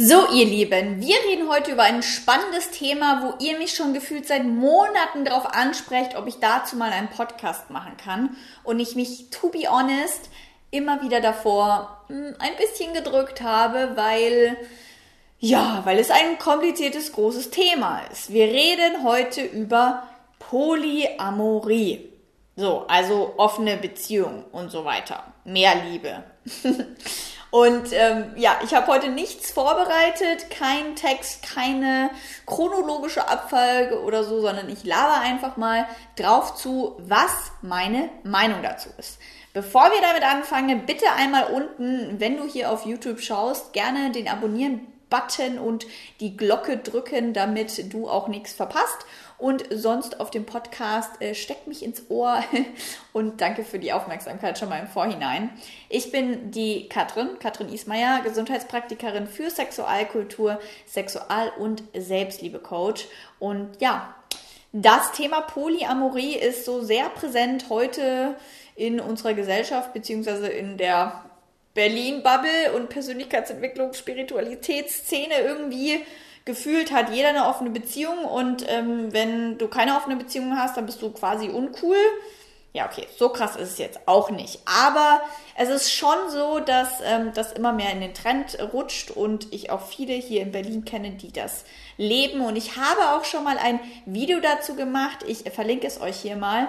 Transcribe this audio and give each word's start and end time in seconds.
So, 0.00 0.28
ihr 0.32 0.44
Lieben, 0.44 1.00
wir 1.00 1.16
reden 1.28 1.48
heute 1.48 1.72
über 1.72 1.82
ein 1.82 2.04
spannendes 2.04 2.70
Thema, 2.70 3.20
wo 3.24 3.44
ihr 3.44 3.58
mich 3.58 3.74
schon 3.74 3.94
gefühlt 3.94 4.28
seit 4.28 4.44
Monaten 4.44 5.24
darauf 5.24 5.52
ansprecht, 5.52 6.16
ob 6.16 6.28
ich 6.28 6.38
dazu 6.38 6.76
mal 6.76 6.92
einen 6.92 7.08
Podcast 7.08 7.70
machen 7.70 7.96
kann. 7.96 8.36
Und 8.62 8.78
ich 8.78 8.94
mich, 8.94 9.30
to 9.30 9.48
be 9.48 9.68
honest, 9.68 10.30
immer 10.70 11.02
wieder 11.02 11.20
davor 11.20 12.04
hm, 12.06 12.36
ein 12.38 12.52
bisschen 12.58 12.94
gedrückt 12.94 13.40
habe, 13.40 13.96
weil, 13.96 14.56
ja, 15.40 15.80
weil 15.84 15.98
es 15.98 16.12
ein 16.12 16.38
kompliziertes, 16.38 17.10
großes 17.10 17.50
Thema 17.50 18.02
ist. 18.12 18.32
Wir 18.32 18.44
reden 18.44 19.02
heute 19.02 19.42
über 19.42 20.04
Polyamorie. 20.38 22.08
So, 22.54 22.84
also 22.86 23.34
offene 23.36 23.76
Beziehung 23.76 24.44
und 24.52 24.70
so 24.70 24.84
weiter. 24.84 25.24
Mehr 25.44 25.74
Liebe. 25.74 26.22
Und 27.50 27.92
ähm, 27.92 28.32
ja, 28.36 28.58
ich 28.62 28.74
habe 28.74 28.86
heute 28.88 29.08
nichts 29.08 29.50
vorbereitet, 29.50 30.50
kein 30.50 30.96
Text, 30.96 31.42
keine 31.42 32.10
chronologische 32.44 33.26
Abfolge 33.26 34.02
oder 34.02 34.22
so, 34.24 34.40
sondern 34.40 34.68
ich 34.68 34.84
laber 34.84 35.20
einfach 35.20 35.56
mal 35.56 35.86
drauf 36.16 36.56
zu, 36.56 36.96
was 36.98 37.52
meine 37.62 38.10
Meinung 38.22 38.62
dazu 38.62 38.90
ist. 38.98 39.18
Bevor 39.54 39.84
wir 39.84 40.00
damit 40.02 40.24
anfangen, 40.24 40.84
bitte 40.84 41.06
einmal 41.16 41.44
unten, 41.44 42.20
wenn 42.20 42.36
du 42.36 42.44
hier 42.44 42.70
auf 42.70 42.84
YouTube 42.84 43.20
schaust, 43.20 43.72
gerne 43.72 44.12
den 44.12 44.28
Abonnieren 44.28 44.86
Button 45.10 45.58
und 45.58 45.86
die 46.20 46.36
Glocke 46.36 46.78
drücken, 46.78 47.32
damit 47.32 47.92
du 47.92 48.08
auch 48.08 48.28
nichts 48.28 48.52
verpasst. 48.52 49.06
Und 49.38 49.64
sonst 49.70 50.18
auf 50.18 50.30
dem 50.30 50.44
Podcast 50.44 51.22
äh, 51.22 51.34
steckt 51.34 51.68
mich 51.68 51.84
ins 51.84 52.10
Ohr 52.10 52.42
und 53.12 53.40
danke 53.40 53.62
für 53.62 53.78
die 53.78 53.92
Aufmerksamkeit 53.92 54.58
schon 54.58 54.68
mal 54.68 54.80
im 54.80 54.88
Vorhinein. 54.88 55.50
Ich 55.88 56.10
bin 56.10 56.50
die 56.50 56.88
Katrin, 56.88 57.38
Katrin 57.38 57.72
Ismaier, 57.72 58.20
Gesundheitspraktikerin 58.24 59.28
für 59.28 59.48
Sexualkultur, 59.48 60.58
Sexual- 60.86 61.52
und 61.58 61.84
Selbstliebe-Coach. 61.94 63.06
Und 63.38 63.80
ja, 63.80 64.14
das 64.72 65.12
Thema 65.12 65.40
Polyamorie 65.40 66.34
ist 66.34 66.64
so 66.64 66.82
sehr 66.82 67.08
präsent 67.08 67.66
heute 67.70 68.36
in 68.74 69.00
unserer 69.00 69.34
Gesellschaft 69.34 69.92
beziehungsweise 69.92 70.48
in 70.48 70.76
der 70.76 71.24
Berlin-Bubble 71.78 72.72
und 72.74 72.88
Persönlichkeitsentwicklung, 72.88 73.92
Spiritualitätsszene 73.92 75.38
irgendwie 75.42 76.04
gefühlt 76.44 76.90
hat 76.90 77.10
jeder 77.10 77.28
eine 77.28 77.46
offene 77.46 77.70
Beziehung 77.70 78.24
und 78.24 78.68
ähm, 78.68 79.12
wenn 79.12 79.58
du 79.58 79.68
keine 79.68 79.96
offene 79.96 80.16
Beziehung 80.16 80.58
hast, 80.58 80.76
dann 80.76 80.86
bist 80.86 81.00
du 81.02 81.10
quasi 81.10 81.48
uncool. 81.48 81.94
Ja, 82.72 82.86
okay, 82.86 83.06
so 83.16 83.28
krass 83.28 83.54
ist 83.54 83.72
es 83.72 83.78
jetzt 83.78 84.00
auch 84.06 84.30
nicht. 84.30 84.58
Aber 84.66 85.20
es 85.56 85.68
ist 85.68 85.92
schon 85.92 86.16
so, 86.30 86.58
dass 86.58 87.00
ähm, 87.04 87.30
das 87.32 87.52
immer 87.52 87.72
mehr 87.72 87.92
in 87.92 88.00
den 88.00 88.12
Trend 88.12 88.58
rutscht 88.72 89.12
und 89.12 89.52
ich 89.52 89.70
auch 89.70 89.86
viele 89.86 90.14
hier 90.14 90.42
in 90.42 90.50
Berlin 90.50 90.84
kenne, 90.84 91.12
die 91.12 91.32
das 91.32 91.64
leben. 91.96 92.40
Und 92.40 92.56
ich 92.56 92.76
habe 92.76 93.16
auch 93.16 93.24
schon 93.24 93.44
mal 93.44 93.56
ein 93.56 93.78
Video 94.04 94.40
dazu 94.40 94.74
gemacht. 94.74 95.18
Ich 95.28 95.48
verlinke 95.52 95.86
es 95.86 96.00
euch 96.00 96.16
hier 96.16 96.36
mal 96.36 96.68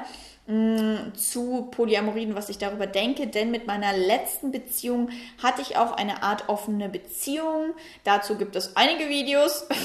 Mm, 0.50 1.14
zu 1.14 1.68
Polyamorien, 1.70 2.34
was 2.34 2.50
ich 2.50 2.58
darüber 2.58 2.88
denke, 2.88 3.28
denn 3.28 3.52
mit 3.52 3.68
meiner 3.68 3.96
letzten 3.96 4.52
Beziehung 4.52 5.12
hatte 5.44 5.62
ich 5.62 5.78
auch 5.78 5.92
eine 5.92 6.24
Art 6.24 6.50
offene 6.50 6.90
Beziehung. 6.90 7.76
Dazu 8.04 8.36
gibt 8.36 8.56
es 8.56 8.76
einige 8.76 9.08
Videos. 9.10 9.66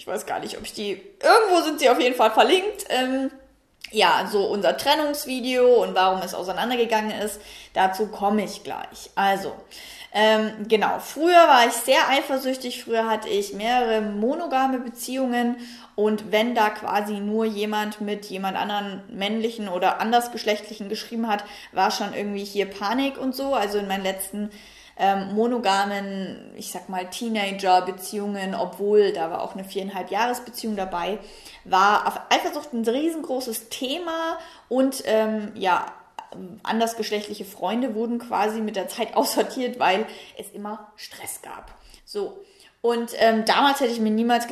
Ich 0.00 0.06
weiß 0.06 0.26
gar 0.26 0.38
nicht, 0.38 0.56
ob 0.56 0.62
ich 0.62 0.72
die. 0.72 0.92
Irgendwo 0.92 1.60
sind 1.64 1.80
sie 1.80 1.90
auf 1.90 2.00
jeden 2.00 2.14
Fall 2.14 2.30
verlinkt. 2.30 2.84
Ähm, 2.88 3.32
ja, 3.90 4.28
so 4.30 4.46
unser 4.46 4.76
Trennungsvideo 4.76 5.82
und 5.82 5.96
warum 5.96 6.22
es 6.22 6.34
auseinandergegangen 6.34 7.10
ist, 7.10 7.40
dazu 7.74 8.06
komme 8.06 8.44
ich 8.44 8.62
gleich. 8.62 9.10
Also, 9.16 9.52
ähm, 10.12 10.66
genau, 10.68 10.98
früher 11.00 11.48
war 11.48 11.66
ich 11.66 11.74
sehr 11.74 12.08
eifersüchtig, 12.08 12.82
früher 12.84 13.08
hatte 13.08 13.28
ich 13.28 13.52
mehrere 13.52 14.00
monogame 14.00 14.78
Beziehungen. 14.78 15.56
Und 15.94 16.32
wenn 16.32 16.54
da 16.54 16.70
quasi 16.70 17.14
nur 17.14 17.44
jemand 17.44 18.00
mit 18.00 18.26
jemand 18.26 18.56
anderen 18.56 19.02
männlichen 19.10 19.68
oder 19.68 20.00
andersgeschlechtlichen 20.00 20.88
geschrieben 20.88 21.28
hat, 21.28 21.44
war 21.72 21.90
schon 21.90 22.14
irgendwie 22.14 22.44
hier 22.44 22.66
Panik 22.66 23.18
und 23.18 23.34
so. 23.34 23.54
Also 23.54 23.78
in 23.78 23.88
meinen 23.88 24.04
letzten 24.04 24.50
ähm, 24.96 25.34
monogamen, 25.34 26.52
ich 26.56 26.70
sag 26.70 26.88
mal, 26.88 27.08
Teenager-Beziehungen, 27.10 28.54
obwohl 28.54 29.12
da 29.12 29.30
war 29.30 29.42
auch 29.42 29.54
eine 29.54 29.64
viereinhalb 29.64 30.10
Jahresbeziehung 30.10 30.76
dabei, 30.76 31.18
war 31.64 32.26
Eifersucht 32.30 32.72
ein 32.72 32.84
riesengroßes 32.84 33.68
Thema. 33.68 34.38
Und 34.68 35.02
ähm, 35.04 35.52
ja, 35.54 35.86
andersgeschlechtliche 36.62 37.44
Freunde 37.44 37.94
wurden 37.94 38.18
quasi 38.18 38.60
mit 38.60 38.76
der 38.76 38.88
Zeit 38.88 39.14
aussortiert, 39.16 39.78
weil 39.78 40.06
es 40.36 40.50
immer 40.50 40.92
Stress 40.96 41.42
gab. 41.42 41.74
So. 42.04 42.44
Und 42.80 43.10
ähm, 43.18 43.44
damals 43.44 43.80
hätte 43.80 43.92
ich 43.92 44.00
mir 44.00 44.10
niemals 44.10 44.46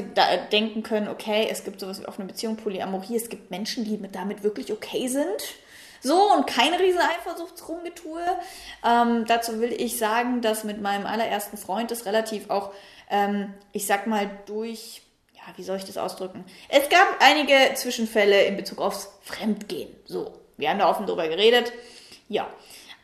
denken 0.50 0.82
können, 0.82 1.06
okay, 1.08 1.46
es 1.48 1.62
gibt 1.62 1.78
sowas 1.78 2.00
wie 2.00 2.06
offene 2.06 2.26
Beziehung, 2.26 2.56
Polyamorie, 2.56 3.16
es 3.16 3.28
gibt 3.28 3.52
Menschen, 3.52 3.84
die 3.84 3.98
mit, 3.98 4.16
damit 4.16 4.42
wirklich 4.42 4.72
okay 4.72 5.06
sind. 5.06 5.42
So, 6.00 6.32
und 6.32 6.46
keine 6.46 6.78
riesen 6.78 7.00
Eifersuchtsrumgetue. 7.00 8.20
Ähm, 8.84 9.24
dazu 9.26 9.60
will 9.60 9.72
ich 9.72 9.98
sagen, 9.98 10.40
dass 10.40 10.64
mit 10.64 10.80
meinem 10.80 11.06
allerersten 11.06 11.56
Freund 11.56 11.90
das 11.90 12.04
relativ 12.04 12.50
auch, 12.50 12.72
ähm, 13.10 13.54
ich 13.72 13.86
sag 13.86 14.06
mal, 14.06 14.28
durch, 14.46 15.02
ja, 15.34 15.42
wie 15.56 15.62
soll 15.62 15.76
ich 15.78 15.84
das 15.84 15.96
ausdrücken? 15.96 16.44
Es 16.68 16.88
gab 16.88 17.06
einige 17.20 17.74
Zwischenfälle 17.74 18.44
in 18.44 18.56
Bezug 18.56 18.80
aufs 18.80 19.08
Fremdgehen. 19.22 19.94
So, 20.04 20.32
wir 20.56 20.70
haben 20.70 20.78
da 20.78 20.88
offen 20.88 21.06
drüber 21.06 21.28
geredet. 21.28 21.72
Ja. 22.28 22.48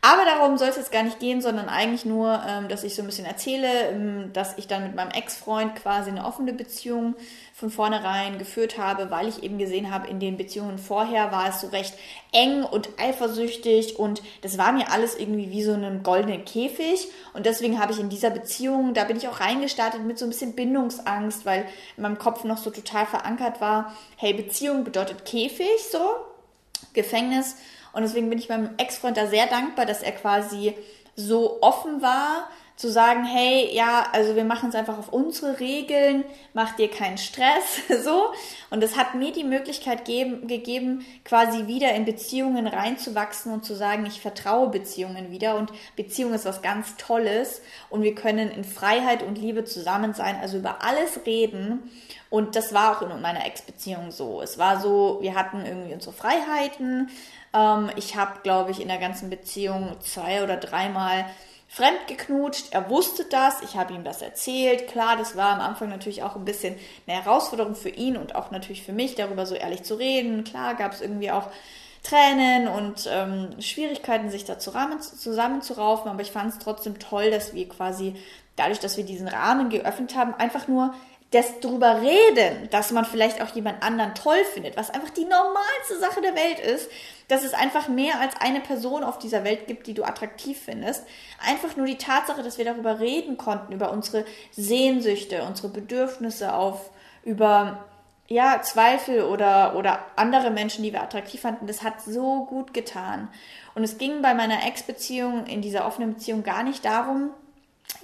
Aber 0.05 0.25
darum 0.25 0.57
soll 0.57 0.67
es 0.67 0.75
jetzt 0.75 0.91
gar 0.91 1.03
nicht 1.03 1.21
gehen, 1.21 1.41
sondern 1.41 1.69
eigentlich 1.69 2.03
nur, 2.03 2.43
ähm, 2.45 2.67
dass 2.67 2.83
ich 2.83 2.93
so 2.93 3.01
ein 3.01 3.05
bisschen 3.05 3.25
erzähle, 3.25 3.87
ähm, 3.89 4.33
dass 4.33 4.57
ich 4.57 4.67
dann 4.67 4.83
mit 4.83 4.95
meinem 4.95 5.11
Ex-Freund 5.11 5.77
quasi 5.77 6.09
eine 6.09 6.25
offene 6.25 6.51
Beziehung 6.51 7.15
von 7.53 7.69
vornherein 7.69 8.37
geführt 8.37 8.77
habe, 8.77 9.11
weil 9.11 9.29
ich 9.29 9.43
eben 9.43 9.57
gesehen 9.57 9.93
habe, 9.93 10.09
in 10.09 10.19
den 10.19 10.35
Beziehungen 10.35 10.77
vorher 10.77 11.31
war 11.31 11.47
es 11.47 11.61
so 11.61 11.67
recht 11.67 11.93
eng 12.33 12.63
und 12.63 12.89
eifersüchtig 12.99 13.97
und 13.97 14.21
das 14.41 14.57
war 14.57 14.73
mir 14.73 14.91
alles 14.91 15.17
irgendwie 15.17 15.51
wie 15.51 15.63
so 15.63 15.71
ein 15.71 16.03
goldenen 16.03 16.43
Käfig 16.43 17.07
und 17.33 17.45
deswegen 17.45 17.79
habe 17.79 17.93
ich 17.93 17.99
in 18.01 18.09
dieser 18.09 18.29
Beziehung, 18.29 18.93
da 18.93 19.05
bin 19.05 19.15
ich 19.15 19.29
auch 19.29 19.39
reingestartet 19.39 20.03
mit 20.03 20.19
so 20.19 20.25
ein 20.25 20.31
bisschen 20.31 20.53
Bindungsangst, 20.53 21.45
weil 21.45 21.65
in 21.95 22.03
meinem 22.03 22.17
Kopf 22.17 22.43
noch 22.43 22.57
so 22.57 22.71
total 22.71 23.05
verankert 23.05 23.61
war, 23.61 23.95
hey, 24.17 24.33
Beziehung 24.33 24.83
bedeutet 24.83 25.23
Käfig, 25.23 25.81
so, 25.89 25.99
Gefängnis 26.93 27.55
und 27.93 28.01
deswegen 28.01 28.29
bin 28.29 28.39
ich 28.39 28.49
meinem 28.49 28.71
Ex-Freund 28.77 29.17
da 29.17 29.27
sehr 29.27 29.47
dankbar, 29.47 29.85
dass 29.85 30.01
er 30.01 30.11
quasi 30.11 30.73
so 31.15 31.61
offen 31.61 32.01
war, 32.01 32.49
zu 32.75 32.89
sagen, 32.89 33.23
hey, 33.23 33.69
ja, 33.71 34.07
also 34.13 34.35
wir 34.35 34.43
machen 34.43 34.69
es 34.69 34.75
einfach 34.75 34.97
auf 34.97 35.13
unsere 35.13 35.59
Regeln, 35.59 36.25
mach 36.53 36.75
dir 36.75 36.89
keinen 36.89 37.19
Stress, 37.19 37.81
so. 38.03 38.33
Und 38.71 38.83
es 38.83 38.97
hat 38.97 39.13
mir 39.13 39.31
die 39.31 39.43
Möglichkeit 39.43 40.05
geben, 40.05 40.47
gegeben, 40.47 41.05
quasi 41.23 41.67
wieder 41.67 41.93
in 41.93 42.05
Beziehungen 42.05 42.65
reinzuwachsen 42.65 43.53
und 43.53 43.63
zu 43.63 43.75
sagen, 43.75 44.07
ich 44.07 44.21
vertraue 44.21 44.69
Beziehungen 44.69 45.29
wieder 45.29 45.55
und 45.55 45.71
Beziehung 45.95 46.33
ist 46.33 46.45
was 46.45 46.63
ganz 46.63 46.97
Tolles 46.97 47.61
und 47.91 48.01
wir 48.01 48.15
können 48.15 48.49
in 48.49 48.63
Freiheit 48.63 49.21
und 49.21 49.37
Liebe 49.37 49.65
zusammen 49.65 50.15
sein, 50.15 50.37
also 50.41 50.57
über 50.57 50.83
alles 50.83 51.27
reden. 51.27 51.91
Und 52.33 52.55
das 52.55 52.73
war 52.73 52.97
auch 52.97 53.03
in 53.03 53.21
meiner 53.21 53.45
Ex-Beziehung 53.45 54.09
so. 54.09 54.41
Es 54.41 54.57
war 54.57 54.81
so, 54.81 55.19
wir 55.21 55.35
hatten 55.35 55.63
irgendwie 55.67 55.93
unsere 55.93 56.13
Freiheiten, 56.13 57.11
ähm, 57.53 57.91
ich 57.95 58.15
habe, 58.15 58.39
glaube 58.41 58.71
ich, 58.71 58.81
in 58.81 58.87
der 58.87 58.97
ganzen 58.97 59.29
Beziehung 59.29 59.95
zwei 59.99 60.43
oder 60.43 60.57
dreimal 60.57 61.25
fremd 61.67 62.07
geknutscht. 62.07 62.69
Er 62.71 62.89
wusste 62.89 63.25
das, 63.25 63.61
ich 63.61 63.75
habe 63.75 63.93
ihm 63.93 64.03
das 64.03 64.23
erzählt. 64.23 64.87
Klar, 64.87 65.15
das 65.15 65.37
war 65.37 65.51
am 65.51 65.59
Anfang 65.59 65.89
natürlich 65.89 66.23
auch 66.23 66.35
ein 66.35 66.43
bisschen 66.43 66.75
eine 67.05 67.21
Herausforderung 67.21 67.75
für 67.75 67.89
ihn 67.89 68.17
und 68.17 68.33
auch 68.33 68.49
natürlich 68.49 68.81
für 68.81 68.93
mich, 68.93 69.13
darüber 69.13 69.45
so 69.45 69.53
ehrlich 69.53 69.83
zu 69.83 69.93
reden. 69.93 70.43
Klar 70.43 70.73
gab 70.73 70.93
es 70.93 71.01
irgendwie 71.01 71.29
auch 71.29 71.51
Tränen 72.01 72.67
und 72.67 73.07
ähm, 73.11 73.61
Schwierigkeiten, 73.61 74.31
sich 74.31 74.43
da 74.43 74.57
zusammenzuraufen, 74.57 76.09
aber 76.09 76.21
ich 76.23 76.31
fand 76.31 76.51
es 76.51 76.57
trotzdem 76.57 76.97
toll, 76.97 77.29
dass 77.29 77.53
wir 77.53 77.69
quasi 77.69 78.15
dadurch, 78.55 78.79
dass 78.79 78.97
wir 78.97 79.03
diesen 79.03 79.27
Rahmen 79.27 79.69
geöffnet 79.69 80.15
haben, 80.15 80.33
einfach 80.35 80.67
nur 80.67 80.93
das 81.33 81.59
drüber 81.59 82.01
reden, 82.01 82.69
dass 82.69 82.91
man 82.91 83.05
vielleicht 83.05 83.41
auch 83.41 83.55
jemand 83.55 83.81
anderen 83.81 84.13
toll 84.13 84.43
findet, 84.53 84.77
was 84.77 84.91
einfach 84.91 85.09
die 85.09 85.25
normalste 85.25 85.97
Sache 85.99 86.21
der 86.21 86.35
Welt 86.35 86.59
ist, 86.59 86.89
dass 87.27 87.43
es 87.43 87.53
einfach 87.53 87.87
mehr 87.87 88.19
als 88.19 88.35
eine 88.39 88.59
Person 88.59 89.03
auf 89.03 89.17
dieser 89.17 89.43
Welt 89.43 89.65
gibt, 89.65 89.87
die 89.87 89.93
du 89.93 90.03
attraktiv 90.03 90.59
findest. 90.63 91.05
Einfach 91.43 91.75
nur 91.75 91.87
die 91.87 91.97
Tatsache, 91.97 92.43
dass 92.43 92.57
wir 92.57 92.65
darüber 92.65 92.99
reden 92.99 93.37
konnten, 93.37 93.73
über 93.73 93.91
unsere 93.91 94.25
Sehnsüchte, 94.51 95.43
unsere 95.43 95.69
Bedürfnisse 95.69 96.53
auf, 96.53 96.91
über 97.23 97.85
ja, 98.27 98.61
Zweifel 98.61 99.23
oder, 99.23 99.75
oder 99.75 100.05
andere 100.15 100.51
Menschen, 100.51 100.83
die 100.83 100.93
wir 100.93 101.01
attraktiv 101.01 101.41
fanden, 101.41 101.67
das 101.67 101.83
hat 101.83 102.01
so 102.01 102.45
gut 102.45 102.73
getan. 102.73 103.29
Und 103.75 103.83
es 103.83 103.97
ging 103.97 104.21
bei 104.21 104.33
meiner 104.33 104.65
Ex-Beziehung, 104.67 105.45
in 105.47 105.61
dieser 105.61 105.85
offenen 105.87 106.13
Beziehung, 106.13 106.43
gar 106.43 106.63
nicht 106.63 106.85
darum, 106.85 107.31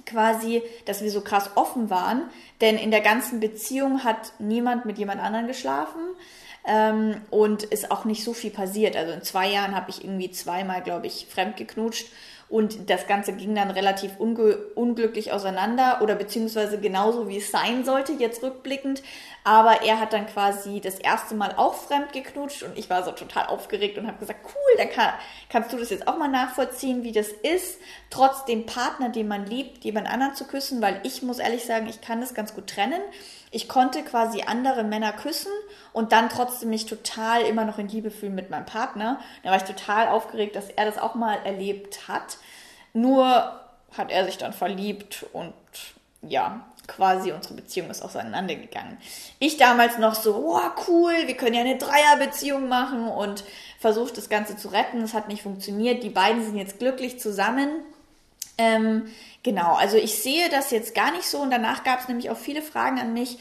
quasi, 0.05 0.61
dass 0.85 1.01
wir 1.01 1.11
so 1.11 1.21
krass 1.21 1.51
offen 1.55 1.89
waren, 1.89 2.23
denn 2.61 2.77
in 2.77 2.91
der 2.91 3.01
ganzen 3.01 3.39
Beziehung 3.39 4.03
hat 4.03 4.33
niemand 4.39 4.85
mit 4.85 4.97
jemand 4.97 5.21
anderen 5.21 5.47
geschlafen 5.47 6.01
ähm, 6.65 7.21
und 7.29 7.63
ist 7.63 7.91
auch 7.91 8.05
nicht 8.05 8.23
so 8.23 8.33
viel 8.33 8.51
passiert. 8.51 8.95
Also 8.95 9.13
in 9.13 9.21
zwei 9.21 9.49
Jahren 9.49 9.75
habe 9.75 9.89
ich 9.89 10.03
irgendwie 10.03 10.31
zweimal, 10.31 10.81
glaube 10.81 11.07
ich, 11.07 11.27
fremd 11.29 11.57
geknutscht 11.57 12.07
Und 12.49 12.89
das 12.89 13.05
Ganze 13.05 13.33
ging 13.33 13.53
dann 13.53 13.69
relativ 13.69 14.17
unglücklich 14.17 15.31
auseinander 15.31 15.99
oder 16.01 16.15
beziehungsweise 16.15 16.79
genauso 16.79 17.29
wie 17.29 17.37
es 17.37 17.51
sein 17.51 17.85
sollte, 17.85 18.13
jetzt 18.13 18.41
rückblickend. 18.41 19.03
Aber 19.43 19.83
er 19.83 19.99
hat 19.99 20.13
dann 20.13 20.25
quasi 20.25 20.81
das 20.81 20.95
erste 20.95 21.35
Mal 21.35 21.53
auch 21.57 21.75
fremd 21.75 22.11
geknutscht 22.11 22.63
und 22.63 22.75
ich 22.75 22.89
war 22.89 23.03
so 23.03 23.11
total 23.11 23.45
aufgeregt 23.45 23.99
und 23.99 24.07
habe 24.07 24.17
gesagt, 24.17 24.39
cool, 24.45 24.77
dann 24.77 24.89
kann, 24.89 25.13
kannst 25.49 25.71
du 25.71 25.77
das 25.77 25.91
jetzt 25.91 26.07
auch 26.07 26.17
mal 26.17 26.27
nachvollziehen, 26.27 27.03
wie 27.03 27.11
das 27.11 27.27
ist, 27.27 27.79
trotz 28.09 28.45
dem 28.45 28.65
Partner, 28.65 29.09
den 29.09 29.27
man 29.27 29.45
liebt, 29.45 29.83
jemand 29.83 30.11
anderen 30.11 30.33
zu 30.33 30.45
küssen, 30.45 30.81
weil 30.81 30.99
ich 31.03 31.21
muss 31.21 31.37
ehrlich 31.37 31.65
sagen, 31.65 31.87
ich 31.87 32.01
kann 32.01 32.19
das 32.19 32.33
ganz 32.33 32.55
gut 32.55 32.65
trennen. 32.65 33.01
Ich 33.51 33.67
konnte 33.67 34.03
quasi 34.03 34.43
andere 34.43 34.83
Männer 34.83 35.11
küssen 35.11 35.51
und 35.91 36.11
dann 36.11 36.29
trotzdem 36.29 36.69
mich 36.69 36.85
total 36.85 37.41
immer 37.41 37.65
noch 37.65 37.79
in 37.79 37.87
Liebe 37.87 38.11
fühlen 38.11 38.35
mit 38.35 38.49
meinem 38.49 38.65
Partner. 38.65 39.19
Da 39.43 39.49
war 39.49 39.57
ich 39.57 39.63
total 39.63 40.07
aufgeregt, 40.07 40.55
dass 40.55 40.69
er 40.69 40.85
das 40.85 40.97
auch 40.97 41.15
mal 41.15 41.37
erlebt 41.43 42.07
hat. 42.07 42.37
Nur 42.93 43.59
hat 43.97 44.11
er 44.11 44.25
sich 44.25 44.37
dann 44.37 44.53
verliebt 44.53 45.25
und 45.33 45.53
ja, 46.21 46.65
quasi 46.89 47.31
unsere 47.31 47.53
Beziehung 47.53 47.89
ist 47.89 48.01
auseinandergegangen. 48.01 48.97
Ich 49.39 49.57
damals 49.57 49.97
noch 49.97 50.15
so, 50.15 50.35
oh 50.35 50.81
cool, 50.87 51.13
wir 51.25 51.37
können 51.37 51.55
ja 51.55 51.61
eine 51.61 51.77
Dreierbeziehung 51.77 52.67
machen 52.67 53.07
und 53.07 53.43
versucht 53.79 54.17
das 54.17 54.29
Ganze 54.29 54.57
zu 54.57 54.69
retten. 54.69 55.01
Es 55.01 55.13
hat 55.13 55.27
nicht 55.27 55.43
funktioniert. 55.43 56.03
Die 56.03 56.09
beiden 56.09 56.43
sind 56.43 56.57
jetzt 56.57 56.79
glücklich 56.79 57.19
zusammen. 57.19 57.69
Ähm, 58.59 59.05
genau, 59.41 59.75
also 59.75 59.95
ich 59.95 60.21
sehe 60.21 60.49
das 60.49 60.69
jetzt 60.69 60.93
gar 60.93 61.11
nicht 61.13 61.23
so 61.23 61.39
und 61.39 61.49
danach 61.49 61.85
gab 61.85 62.01
es 62.01 62.09
nämlich 62.09 62.29
auch 62.29 62.37
viele 62.37 62.61
Fragen 62.61 62.99
an 62.99 63.13
mich, 63.13 63.37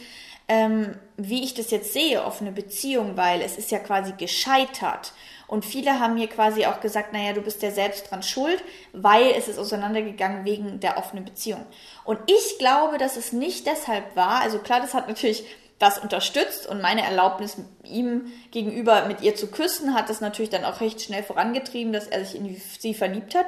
ähm, 0.46 0.96
wie 1.16 1.42
ich 1.42 1.54
das 1.54 1.72
jetzt 1.72 1.92
sehe, 1.92 2.24
offene 2.24 2.52
Beziehung, 2.52 3.16
weil 3.16 3.42
es 3.42 3.58
ist 3.58 3.72
ja 3.72 3.80
quasi 3.80 4.12
gescheitert. 4.12 5.12
Und 5.48 5.64
viele 5.64 5.98
haben 5.98 6.14
mir 6.14 6.28
quasi 6.28 6.66
auch 6.66 6.80
gesagt, 6.80 7.12
naja, 7.12 7.32
du 7.32 7.40
bist 7.40 7.62
ja 7.62 7.72
selbst 7.72 8.10
dran 8.10 8.22
schuld, 8.22 8.62
weil 8.92 9.32
es 9.36 9.48
ist 9.48 9.58
auseinandergegangen 9.58 10.44
wegen 10.44 10.78
der 10.78 10.98
offenen 10.98 11.24
Beziehung. 11.24 11.66
Und 12.04 12.18
ich 12.26 12.58
glaube, 12.58 12.96
dass 12.96 13.16
es 13.16 13.32
nicht 13.32 13.66
deshalb 13.66 14.14
war, 14.14 14.40
also 14.40 14.58
klar, 14.58 14.80
das 14.80 14.94
hat 14.94 15.08
natürlich 15.08 15.44
das 15.78 15.98
unterstützt 15.98 16.66
und 16.66 16.80
meine 16.80 17.02
Erlaubnis 17.02 17.56
ihm 17.84 18.32
gegenüber 18.50 19.06
mit 19.06 19.20
ihr 19.22 19.36
zu 19.36 19.46
küssen 19.46 19.94
hat 19.94 20.10
das 20.10 20.20
natürlich 20.20 20.50
dann 20.50 20.64
auch 20.64 20.80
recht 20.80 21.00
schnell 21.00 21.22
vorangetrieben, 21.22 21.92
dass 21.92 22.08
er 22.08 22.24
sich 22.24 22.34
in 22.38 22.60
sie 22.78 22.94
verliebt 22.94 23.34
hat. 23.34 23.46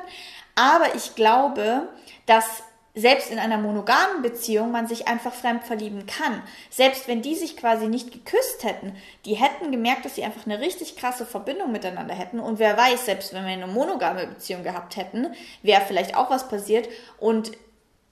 Aber 0.54 0.94
ich 0.94 1.14
glaube, 1.14 1.88
dass 2.26 2.62
selbst 2.94 3.30
in 3.30 3.38
einer 3.38 3.58
monogamen 3.58 4.22
Beziehung 4.22 4.72
man 4.72 4.88
sich 4.88 5.06
einfach 5.06 5.32
fremd 5.32 5.64
verlieben 5.64 6.06
kann. 6.06 6.42
Selbst 6.70 7.06
wenn 7.06 7.22
die 7.22 7.36
sich 7.36 7.56
quasi 7.56 7.86
nicht 7.86 8.10
geküsst 8.10 8.64
hätten, 8.64 8.96
die 9.24 9.34
hätten 9.34 9.70
gemerkt, 9.70 10.04
dass 10.04 10.16
sie 10.16 10.24
einfach 10.24 10.44
eine 10.44 10.60
richtig 10.60 10.96
krasse 10.96 11.24
Verbindung 11.24 11.70
miteinander 11.70 12.14
hätten. 12.14 12.40
Und 12.40 12.58
wer 12.58 12.76
weiß, 12.76 13.06
selbst 13.06 13.32
wenn 13.32 13.44
wir 13.44 13.52
eine 13.52 13.68
monogame 13.68 14.26
Beziehung 14.26 14.64
gehabt 14.64 14.96
hätten, 14.96 15.28
wäre 15.62 15.82
vielleicht 15.86 16.16
auch 16.16 16.30
was 16.30 16.48
passiert 16.48 16.88
und 17.18 17.52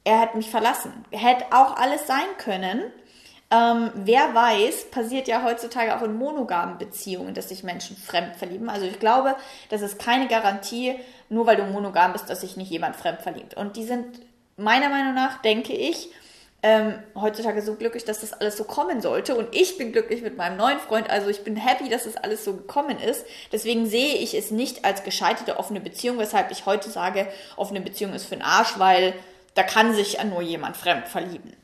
er 0.04 0.20
hat 0.20 0.36
mich 0.36 0.48
verlassen. 0.48 1.04
Hätte 1.10 1.46
auch 1.50 1.76
alles 1.76 2.06
sein 2.06 2.36
können. 2.38 2.82
Ähm, 3.50 3.90
wer 3.94 4.34
weiß, 4.34 4.90
passiert 4.90 5.26
ja 5.26 5.42
heutzutage 5.42 5.96
auch 5.96 6.02
in 6.02 6.18
monogamen 6.18 6.76
Beziehungen, 6.76 7.32
dass 7.32 7.48
sich 7.48 7.62
Menschen 7.62 7.96
fremd 7.96 8.36
verlieben. 8.36 8.68
Also 8.68 8.84
ich 8.84 9.00
glaube, 9.00 9.36
das 9.70 9.80
ist 9.80 9.98
keine 9.98 10.28
Garantie, 10.28 10.96
nur 11.30 11.46
weil 11.46 11.56
du 11.56 11.64
monogam 11.64 12.12
bist, 12.12 12.28
dass 12.28 12.42
sich 12.42 12.58
nicht 12.58 12.70
jemand 12.70 12.96
fremd 12.96 13.22
verliebt. 13.22 13.54
Und 13.54 13.76
die 13.76 13.84
sind 13.84 14.20
meiner 14.58 14.90
Meinung 14.90 15.14
nach, 15.14 15.40
denke 15.40 15.72
ich, 15.72 16.10
ähm, 16.62 16.94
heutzutage 17.14 17.62
so 17.62 17.76
glücklich, 17.76 18.04
dass 18.04 18.20
das 18.20 18.34
alles 18.34 18.56
so 18.56 18.64
kommen 18.64 19.00
sollte. 19.00 19.34
Und 19.34 19.54
ich 19.54 19.78
bin 19.78 19.92
glücklich 19.92 20.22
mit 20.22 20.36
meinem 20.36 20.58
neuen 20.58 20.78
Freund. 20.80 21.08
Also 21.08 21.28
ich 21.30 21.44
bin 21.44 21.56
happy, 21.56 21.88
dass 21.88 22.04
das 22.04 22.16
alles 22.16 22.44
so 22.44 22.54
gekommen 22.54 22.98
ist. 22.98 23.24
Deswegen 23.52 23.86
sehe 23.86 24.16
ich 24.16 24.34
es 24.34 24.50
nicht 24.50 24.84
als 24.84 25.04
gescheiterte 25.04 25.58
offene 25.58 25.80
Beziehung, 25.80 26.18
weshalb 26.18 26.50
ich 26.50 26.66
heute 26.66 26.90
sage, 26.90 27.28
offene 27.56 27.80
Beziehung 27.80 28.12
ist 28.12 28.26
für 28.26 28.36
den 28.36 28.44
Arsch, 28.44 28.78
weil 28.78 29.14
da 29.54 29.62
kann 29.62 29.94
sich 29.94 30.22
nur 30.24 30.42
jemand 30.42 30.76
fremd 30.76 31.08
verlieben. 31.08 31.57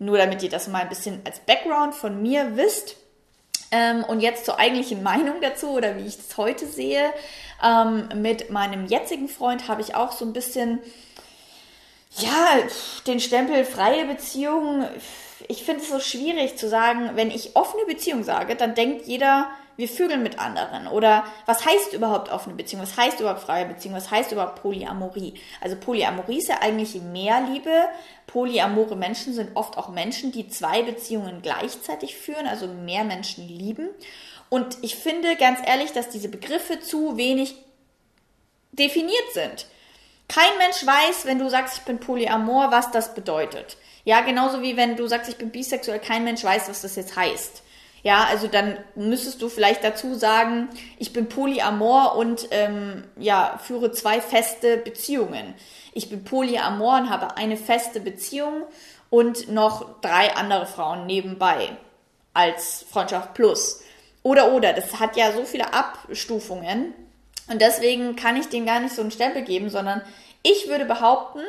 Nur 0.00 0.18
damit 0.18 0.42
ihr 0.42 0.48
das 0.48 0.66
mal 0.66 0.82
ein 0.82 0.88
bisschen 0.88 1.20
als 1.24 1.38
Background 1.38 1.94
von 1.94 2.20
mir 2.20 2.56
wisst. 2.56 2.96
Ähm, 3.70 4.02
und 4.02 4.18
jetzt 4.18 4.46
zur 4.46 4.58
eigentlichen 4.58 5.04
Meinung 5.04 5.36
dazu 5.40 5.68
oder 5.68 5.96
wie 5.96 6.06
ich 6.06 6.18
es 6.18 6.36
heute 6.36 6.66
sehe. 6.66 7.12
Ähm, 7.62 8.08
mit 8.16 8.50
meinem 8.50 8.86
jetzigen 8.86 9.28
Freund 9.28 9.68
habe 9.68 9.82
ich 9.82 9.94
auch 9.94 10.10
so 10.10 10.24
ein 10.24 10.32
bisschen 10.32 10.80
ja, 12.16 12.58
den 13.06 13.20
Stempel 13.20 13.64
freie 13.64 14.04
Beziehung, 14.06 14.84
ich 15.48 15.64
finde 15.64 15.82
es 15.82 15.88
so 15.88 16.00
schwierig 16.00 16.56
zu 16.56 16.68
sagen, 16.68 17.10
wenn 17.14 17.30
ich 17.30 17.56
offene 17.56 17.84
Beziehung 17.86 18.22
sage, 18.24 18.56
dann 18.56 18.74
denkt 18.74 19.06
jeder, 19.06 19.50
wir 19.80 19.88
vögeln 19.88 20.22
mit 20.22 20.38
anderen. 20.38 20.86
Oder 20.86 21.24
was 21.46 21.64
heißt 21.64 21.94
überhaupt 21.94 22.30
offene 22.30 22.54
Beziehung? 22.54 22.82
Was 22.82 22.96
heißt 22.96 23.20
überhaupt 23.20 23.40
freie 23.40 23.64
Beziehung? 23.64 23.94
Was 23.96 24.10
heißt 24.10 24.30
überhaupt 24.30 24.62
Polyamorie? 24.62 25.34
Also 25.60 25.76
Polyamorie 25.76 26.38
ist 26.38 26.48
ja 26.48 26.58
eigentlich 26.60 26.94
mehr 26.96 27.40
Liebe. 27.40 27.86
Polyamore 28.26 28.94
Menschen 28.94 29.32
sind 29.32 29.56
oft 29.56 29.78
auch 29.78 29.88
Menschen, 29.88 30.32
die 30.32 30.48
zwei 30.48 30.82
Beziehungen 30.82 31.42
gleichzeitig 31.42 32.16
führen, 32.16 32.46
also 32.46 32.66
mehr 32.68 33.04
Menschen 33.04 33.48
lieben. 33.48 33.88
Und 34.50 34.78
ich 34.82 34.96
finde 34.96 35.36
ganz 35.36 35.60
ehrlich, 35.66 35.92
dass 35.92 36.10
diese 36.10 36.28
Begriffe 36.28 36.80
zu 36.80 37.16
wenig 37.16 37.54
definiert 38.72 39.32
sind. 39.32 39.66
Kein 40.28 40.58
Mensch 40.58 40.86
weiß, 40.86 41.24
wenn 41.24 41.38
du 41.38 41.48
sagst, 41.48 41.78
ich 41.78 41.84
bin 41.84 41.98
Polyamor, 41.98 42.70
was 42.70 42.90
das 42.92 43.14
bedeutet. 43.14 43.78
Ja, 44.04 44.20
genauso 44.22 44.62
wie 44.62 44.76
wenn 44.76 44.96
du 44.96 45.06
sagst, 45.06 45.30
ich 45.30 45.36
bin 45.36 45.50
bisexuell, 45.50 45.98
kein 45.98 46.24
Mensch 46.24 46.42
weiß, 46.42 46.68
was 46.68 46.82
das 46.82 46.96
jetzt 46.96 47.16
heißt. 47.16 47.62
Ja, 48.02 48.24
also 48.30 48.46
dann 48.46 48.78
müsstest 48.94 49.42
du 49.42 49.50
vielleicht 49.50 49.84
dazu 49.84 50.14
sagen, 50.14 50.68
ich 50.98 51.12
bin 51.12 51.28
Polyamor 51.28 52.16
und 52.16 52.48
ähm, 52.50 53.04
ja, 53.18 53.60
führe 53.62 53.92
zwei 53.92 54.22
feste 54.22 54.78
Beziehungen. 54.78 55.54
Ich 55.92 56.08
bin 56.08 56.24
Polyamor 56.24 56.96
und 56.96 57.10
habe 57.10 57.36
eine 57.36 57.58
feste 57.58 58.00
Beziehung 58.00 58.62
und 59.10 59.50
noch 59.50 60.00
drei 60.00 60.34
andere 60.34 60.64
Frauen 60.64 61.04
nebenbei 61.04 61.76
als 62.32 62.86
Freundschaft 62.90 63.34
plus. 63.34 63.82
Oder 64.22 64.52
oder, 64.52 64.72
das 64.72 64.98
hat 64.98 65.16
ja 65.16 65.32
so 65.32 65.44
viele 65.44 65.74
Abstufungen. 65.74 66.94
Und 67.48 67.60
deswegen 67.60 68.16
kann 68.16 68.36
ich 68.36 68.48
dem 68.48 68.64
gar 68.64 68.80
nicht 68.80 68.94
so 68.94 69.02
einen 69.02 69.10
Stempel 69.10 69.42
geben, 69.42 69.68
sondern 69.68 70.02
ich 70.42 70.68
würde 70.68 70.84
behaupten, 70.84 71.40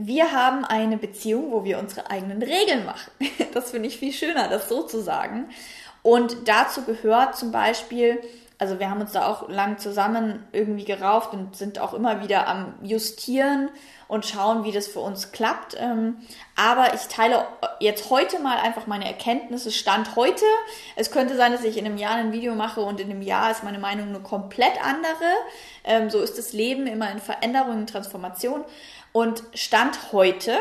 wir 0.00 0.30
haben 0.30 0.64
eine 0.64 0.96
Beziehung, 0.96 1.50
wo 1.50 1.64
wir 1.64 1.78
unsere 1.78 2.08
eigenen 2.08 2.40
Regeln 2.40 2.86
machen. 2.86 3.10
Das 3.52 3.72
finde 3.72 3.88
ich 3.88 3.98
viel 3.98 4.12
schöner, 4.12 4.46
das 4.48 4.68
so 4.68 4.82
zu 4.82 5.00
sagen. 5.02 5.48
Und 6.02 6.46
dazu 6.46 6.82
gehört 6.82 7.36
zum 7.36 7.50
Beispiel, 7.50 8.20
also 8.58 8.78
wir 8.78 8.88
haben 8.88 9.00
uns 9.00 9.12
da 9.12 9.26
auch 9.26 9.48
lang 9.48 9.78
zusammen 9.78 10.46
irgendwie 10.52 10.84
gerauft 10.84 11.32
und 11.32 11.56
sind 11.56 11.80
auch 11.80 11.92
immer 11.92 12.22
wieder 12.22 12.46
am 12.46 12.74
Justieren 12.82 13.70
und 14.08 14.24
schauen, 14.26 14.64
wie 14.64 14.72
das 14.72 14.86
für 14.86 15.00
uns 15.00 15.32
klappt. 15.32 15.76
Ähm, 15.78 16.16
aber 16.56 16.94
ich 16.94 17.02
teile 17.08 17.46
jetzt 17.78 18.10
heute 18.10 18.38
mal 18.38 18.56
einfach 18.58 18.86
meine 18.86 19.06
Erkenntnisse. 19.06 19.70
Stand 19.70 20.16
heute. 20.16 20.44
Es 20.96 21.10
könnte 21.10 21.36
sein, 21.36 21.52
dass 21.52 21.62
ich 21.62 21.76
in 21.76 21.86
einem 21.86 21.98
Jahr 21.98 22.14
ein 22.14 22.32
Video 22.32 22.54
mache 22.54 22.80
und 22.80 23.00
in 23.00 23.10
einem 23.10 23.22
Jahr 23.22 23.50
ist 23.50 23.64
meine 23.64 23.78
Meinung 23.78 24.08
eine 24.08 24.20
komplett 24.20 24.82
andere. 24.82 25.34
Ähm, 25.84 26.10
so 26.10 26.20
ist 26.20 26.38
das 26.38 26.52
Leben 26.52 26.86
immer 26.86 27.10
in 27.10 27.18
Veränderung, 27.18 27.80
in 27.80 27.86
Transformation. 27.86 28.64
Und 29.18 29.42
Stand 29.52 30.12
heute 30.12 30.60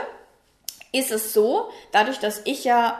ist 0.92 1.12
es 1.12 1.32
so, 1.32 1.70
dadurch, 1.92 2.18
dass 2.18 2.42
ich 2.46 2.64
ja 2.64 3.00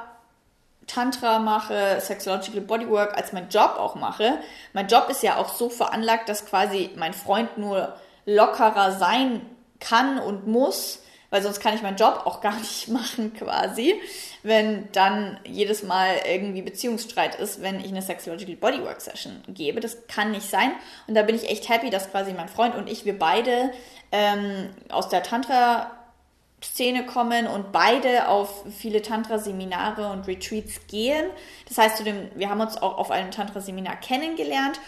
Tantra 0.86 1.40
mache, 1.40 2.00
Sexological 2.00 2.62
Bodywork 2.62 3.18
als 3.18 3.34
mein 3.34 3.50
Job 3.50 3.74
auch 3.80 3.96
mache. 3.96 4.38
Mein 4.74 4.88
Job 4.88 5.10
ist 5.10 5.24
ja 5.24 5.38
auch 5.38 5.50
so 5.52 5.72
veranlagt, 5.72 6.30
dass 6.30 6.46
quasi 6.46 6.92
mein 6.96 7.16
Freund 7.16 7.58
nur 7.58 7.96
lockerer 8.28 9.00
sein 9.00 9.50
kann 9.80 10.20
und 10.20 10.46
muss, 10.46 11.02
weil 11.30 11.42
sonst 11.42 11.60
kann 11.60 11.76
ich 11.76 11.82
meinen 11.82 11.98
Job 11.98 12.22
auch 12.26 12.42
gar 12.42 12.58
nicht 12.58 12.88
machen 12.90 13.34
quasi, 13.34 13.96
wenn 14.44 14.90
dann 14.92 15.40
jedes 15.46 15.84
Mal 15.84 16.10
irgendwie 16.30 16.62
Beziehungsstreit 16.62 17.36
ist, 17.36 17.62
wenn 17.62 17.80
ich 17.80 17.88
eine 17.88 18.02
Sexological 18.02 18.56
Bodywork 18.56 19.02
Session 19.02 19.44
gebe. 19.48 19.80
Das 19.80 20.08
kann 20.08 20.32
nicht 20.32 20.50
sein. 20.50 20.72
Und 21.08 21.16
da 21.16 21.24
bin 21.24 21.36
ich 21.36 21.50
echt 21.50 21.70
happy, 21.70 21.90
dass 21.90 22.12
quasi 22.12 22.34
mein 22.34 22.50
Freund 22.50 22.76
und 22.76 22.90
ich, 22.90 23.06
wir 23.06 23.18
beide 23.18 23.72
ähm, 24.12 24.70
aus 24.90 25.10
der 25.10 25.24
Tantra 25.24 25.92
Szene 26.64 27.06
kommen 27.06 27.46
und 27.46 27.72
beide 27.72 28.30
auf 28.30 28.64
viele 28.76 29.02
Tantra-Seminare 29.02 30.10
und 30.10 30.28
Retreats 30.28 30.88
gehen. 30.88 31.26
Das 31.68 31.78
heißt, 31.78 31.98
zu 31.98 32.04
dem, 32.04 32.30
wir 32.36 32.50
haben 32.50 32.62
uns 32.62 32.78
auch 32.78 32.98
auf 32.98 33.12
einem 33.12 33.30
Tantra-Seminar 33.30 33.98
kennengelernt 33.98 34.80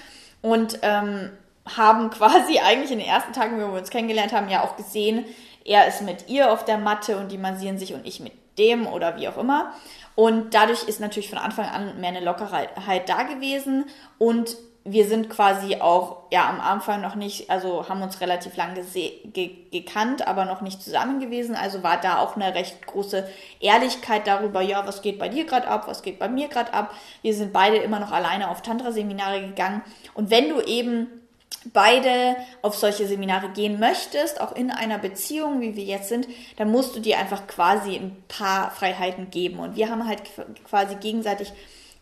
und 0.42 0.80
ähm, 0.82 1.30
haben 1.78 2.10
quasi 2.10 2.58
eigentlich 2.64 2.92
in 2.92 2.98
den 2.98 3.08
ersten 3.08 3.34
Tagen, 3.34 3.58
wo 3.58 3.72
wir 3.72 3.80
uns 3.80 3.92
kennengelernt 3.92 4.34
haben, 4.34 4.50
ja 4.50 4.64
auch 4.64 4.78
gesehen, 4.78 5.26
er 5.70 5.88
ist 5.88 6.02
mit 6.02 6.28
ihr 6.28 6.52
auf 6.52 6.66
der 6.66 6.80
Matte 6.80 7.18
und 7.18 7.32
die 7.32 7.38
massieren 7.38 7.78
sich 7.78 7.94
und 7.94 8.06
ich 8.06 8.20
mit 8.20 8.34
dem 8.58 8.88
oder 8.88 9.18
wie 9.18 9.28
auch 9.28 9.38
immer. 9.38 9.72
Und 10.16 10.56
dadurch 10.56 10.84
ist 10.84 11.00
natürlich 11.00 11.30
von 11.30 11.38
Anfang 11.38 11.66
an 11.66 12.00
mehr 12.02 12.10
eine 12.10 12.22
Lockerheit 12.22 13.08
da 13.08 13.24
gewesen 13.24 13.86
und 14.18 14.58
wir 14.84 15.06
sind 15.06 15.30
quasi 15.30 15.76
auch 15.76 16.24
ja 16.32 16.50
am 16.50 16.60
Anfang 16.60 17.02
noch 17.02 17.14
nicht, 17.14 17.52
also 17.52 17.88
haben 17.88 18.02
uns 18.02 18.20
relativ 18.20 18.58
lang 18.58 18.74
ge 18.74 19.52
gekannt, 19.72 20.28
aber 20.28 20.46
noch 20.46 20.62
nicht 20.62 20.82
zusammen 20.82 21.20
gewesen. 21.20 21.56
Also 21.56 21.84
war 21.84 22.02
da 22.02 22.18
auch 22.18 22.36
eine 22.36 22.56
recht 22.56 22.88
große 22.88 23.30
Ehrlichkeit 23.60 24.26
darüber, 24.26 24.62
ja, 24.62 24.88
was 24.88 25.04
geht 25.04 25.20
bei 25.20 25.30
dir 25.30 25.46
gerade 25.46 25.68
ab, 25.68 25.84
was 25.88 26.02
geht 26.02 26.18
bei 26.18 26.30
mir 26.30 26.48
gerade 26.48 26.74
ab. 26.74 26.96
Wir 27.22 27.36
sind 27.36 27.54
beide 27.54 27.78
immer 27.78 28.00
noch 28.00 28.12
alleine 28.12 28.50
auf 28.50 28.64
Tantra-Seminare 28.64 29.42
gegangen. 29.42 29.84
Und 30.16 30.32
wenn 30.32 30.50
du 30.50 30.62
eben 30.62 31.29
beide 31.74 32.36
auf 32.62 32.76
solche 32.76 33.08
Seminare 33.08 33.50
gehen 33.50 33.80
möchtest, 33.80 34.40
auch 34.42 34.56
in 34.56 34.72
einer 34.72 34.98
Beziehung, 34.98 35.62
wie 35.62 35.76
wir 35.76 35.84
jetzt 35.84 36.10
sind, 36.10 36.28
dann 36.58 36.72
musst 36.72 36.96
du 36.96 37.00
dir 37.00 37.20
einfach 37.20 37.48
quasi 37.48 37.96
ein 37.96 38.16
paar 38.28 38.72
Freiheiten 38.72 39.30
geben. 39.30 39.60
Und 39.60 39.76
wir 39.76 39.90
haben 39.90 40.08
halt 40.08 40.24
quasi 40.64 40.96
gegenseitig 40.96 41.52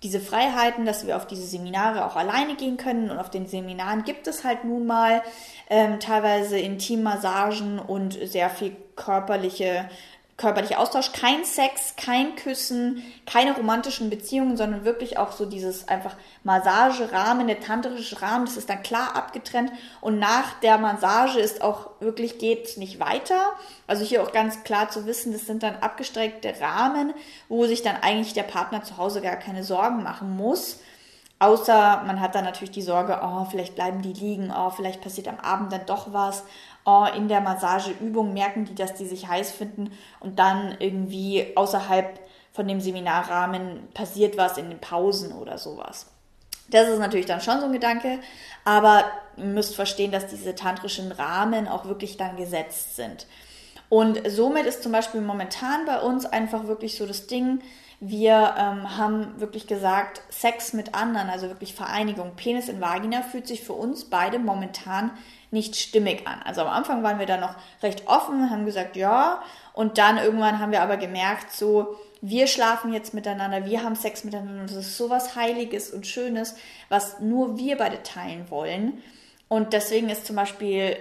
diese 0.04 0.20
Freiheiten, 0.20 0.86
dass 0.86 1.08
wir 1.08 1.18
auf 1.18 1.26
diese 1.26 1.46
Seminare 1.46 2.06
auch 2.06 2.16
alleine 2.16 2.56
gehen 2.56 2.78
können. 2.78 3.10
Und 3.10 3.18
auf 3.18 3.32
den 3.32 3.48
Seminaren 3.48 4.04
gibt 4.04 4.28
es 4.28 4.44
halt 4.44 4.64
nun 4.64 4.86
mal 4.86 5.24
ähm, 5.70 6.00
teilweise 6.00 6.60
Intimmassagen 6.60 7.80
und 7.80 8.14
sehr 8.14 8.50
viel 8.50 8.76
körperliche 8.96 9.90
körperlicher 10.38 10.80
Austausch, 10.80 11.12
kein 11.14 11.44
Sex, 11.46 11.96
kein 11.98 12.36
Küssen, 12.36 13.04
keine 13.26 13.56
romantischen 13.56 14.12
Beziehungen, 14.12 14.56
sondern 14.56 14.86
wirklich 14.86 15.18
auch 15.18 15.32
so 15.32 15.48
dieses 15.48 15.88
einfach 15.88 16.16
Massagerahmen, 16.44 17.48
der 17.48 17.60
tantrische 17.60 18.22
Rahmen, 18.22 18.46
das 18.46 18.56
ist 18.56 18.70
dann 18.70 18.84
klar 18.84 19.16
abgetrennt 19.16 19.72
und 20.00 20.20
nach 20.20 20.60
der 20.62 20.78
Massage 20.78 21.40
ist 21.40 21.64
auch 21.64 21.90
wirklich 22.00 22.38
geht 22.38 22.78
nicht 22.78 23.00
weiter. 23.00 23.54
Also 23.88 24.06
hier 24.06 24.22
auch 24.22 24.32
ganz 24.32 24.64
klar 24.64 24.90
zu 24.92 25.08
wissen, 25.08 25.34
das 25.34 25.48
sind 25.48 25.64
dann 25.64 25.78
abgestreckte 25.78 26.54
Rahmen, 26.62 27.14
wo 27.50 27.66
sich 27.66 27.82
dann 27.82 27.96
eigentlich 27.96 28.34
der 28.34 28.44
Partner 28.44 28.84
zu 28.84 28.98
Hause 28.98 29.22
gar 29.22 29.38
keine 29.38 29.64
Sorgen 29.64 30.04
machen 30.04 30.38
muss. 30.38 30.80
Außer 31.40 32.04
man 32.06 32.20
hat 32.20 32.34
dann 32.34 32.46
natürlich 32.46 32.72
die 32.72 32.82
Sorge, 32.82 33.20
oh, 33.24 33.46
vielleicht 33.46 33.76
bleiben 33.76 34.02
die 34.02 34.14
liegen, 34.14 34.52
oh, 34.56 34.72
vielleicht 34.72 35.02
passiert 35.02 35.28
am 35.28 35.40
Abend 35.40 35.72
dann 35.72 35.86
doch 35.86 36.12
was, 36.12 36.44
in 37.16 37.28
der 37.28 37.42
Massageübung 37.42 38.34
merken 38.34 38.66
die, 38.66 38.76
dass 38.76 38.94
die 38.94 39.06
sich 39.06 39.28
heiß 39.28 39.52
finden 39.52 39.92
und 40.20 40.40
dann 40.40 40.76
irgendwie 40.80 41.52
außerhalb 41.56 42.20
von 42.54 42.68
dem 42.68 42.80
Seminarrahmen 42.80 43.90
passiert 43.94 44.38
was 44.38 44.58
in 44.58 44.70
den 44.70 44.80
Pausen 44.80 45.34
oder 45.34 45.58
sowas. 45.58 46.08
Das 46.70 46.88
ist 46.88 47.00
natürlich 47.00 47.26
dann 47.26 47.42
schon 47.42 47.60
so 47.60 47.66
ein 47.66 47.74
Gedanke, 47.74 48.20
aber 48.66 49.06
ihr 49.38 49.46
müsst 49.46 49.76
verstehen, 49.76 50.12
dass 50.12 50.28
diese 50.28 50.56
tantrischen 50.56 51.12
Rahmen 51.12 51.68
auch 51.68 51.86
wirklich 51.86 52.18
dann 52.18 52.36
gesetzt 52.36 52.96
sind. 52.96 53.28
Und 53.90 54.22
somit 54.30 54.66
ist 54.66 54.84
zum 54.84 54.92
Beispiel 54.92 55.22
momentan 55.22 55.86
bei 55.86 56.00
uns 56.00 56.26
einfach 56.26 56.68
wirklich 56.68 56.98
so 56.98 57.06
das 57.06 57.28
Ding, 57.28 57.62
wir 58.00 58.56
ähm, 58.58 58.98
haben 58.98 59.40
wirklich 59.40 59.66
gesagt, 59.66 60.22
Sex 60.30 60.74
mit 60.74 60.94
anderen, 60.94 61.30
also 61.30 61.48
wirklich 61.48 61.74
Vereinigung, 61.74 62.36
Penis 62.36 62.70
in 62.70 62.80
Vagina, 62.80 63.24
fühlt 63.24 63.48
sich 63.48 63.64
für 63.64 63.74
uns 63.74 64.06
beide 64.06 64.38
momentan 64.38 65.12
nicht 65.50 65.76
stimmig 65.76 66.28
an. 66.28 66.42
Also 66.44 66.62
am 66.62 66.68
Anfang 66.68 67.02
waren 67.04 67.20
wir 67.20 67.26
da 67.26 67.38
noch 67.38 67.56
recht 67.82 68.08
offen, 68.08 68.52
haben 68.52 68.66
gesagt, 68.66 68.96
ja. 68.96 69.42
Und 69.74 69.98
dann 69.98 70.18
irgendwann 70.18 70.60
haben 70.60 70.72
wir 70.72 70.82
aber 70.82 70.98
gemerkt, 70.98 71.52
so, 71.52 71.98
wir 72.22 72.48
schlafen 72.48 72.94
jetzt 72.94 73.14
miteinander, 73.14 73.66
wir 73.66 73.84
haben 73.84 73.96
Sex 73.96 74.24
miteinander. 74.24 74.64
Das 74.64 74.76
ist 74.76 74.98
so 74.98 75.10
was 75.10 75.36
Heiliges 75.36 75.90
und 75.92 76.06
Schönes, 76.06 76.56
was 76.90 77.20
nur 77.20 77.58
wir 77.58 77.78
beide 77.78 78.04
teilen 78.04 78.50
wollen. 78.50 79.02
Und 79.48 79.74
deswegen 79.74 80.10
ist 80.10 80.28
zum 80.28 80.36
Beispiel 80.36 80.98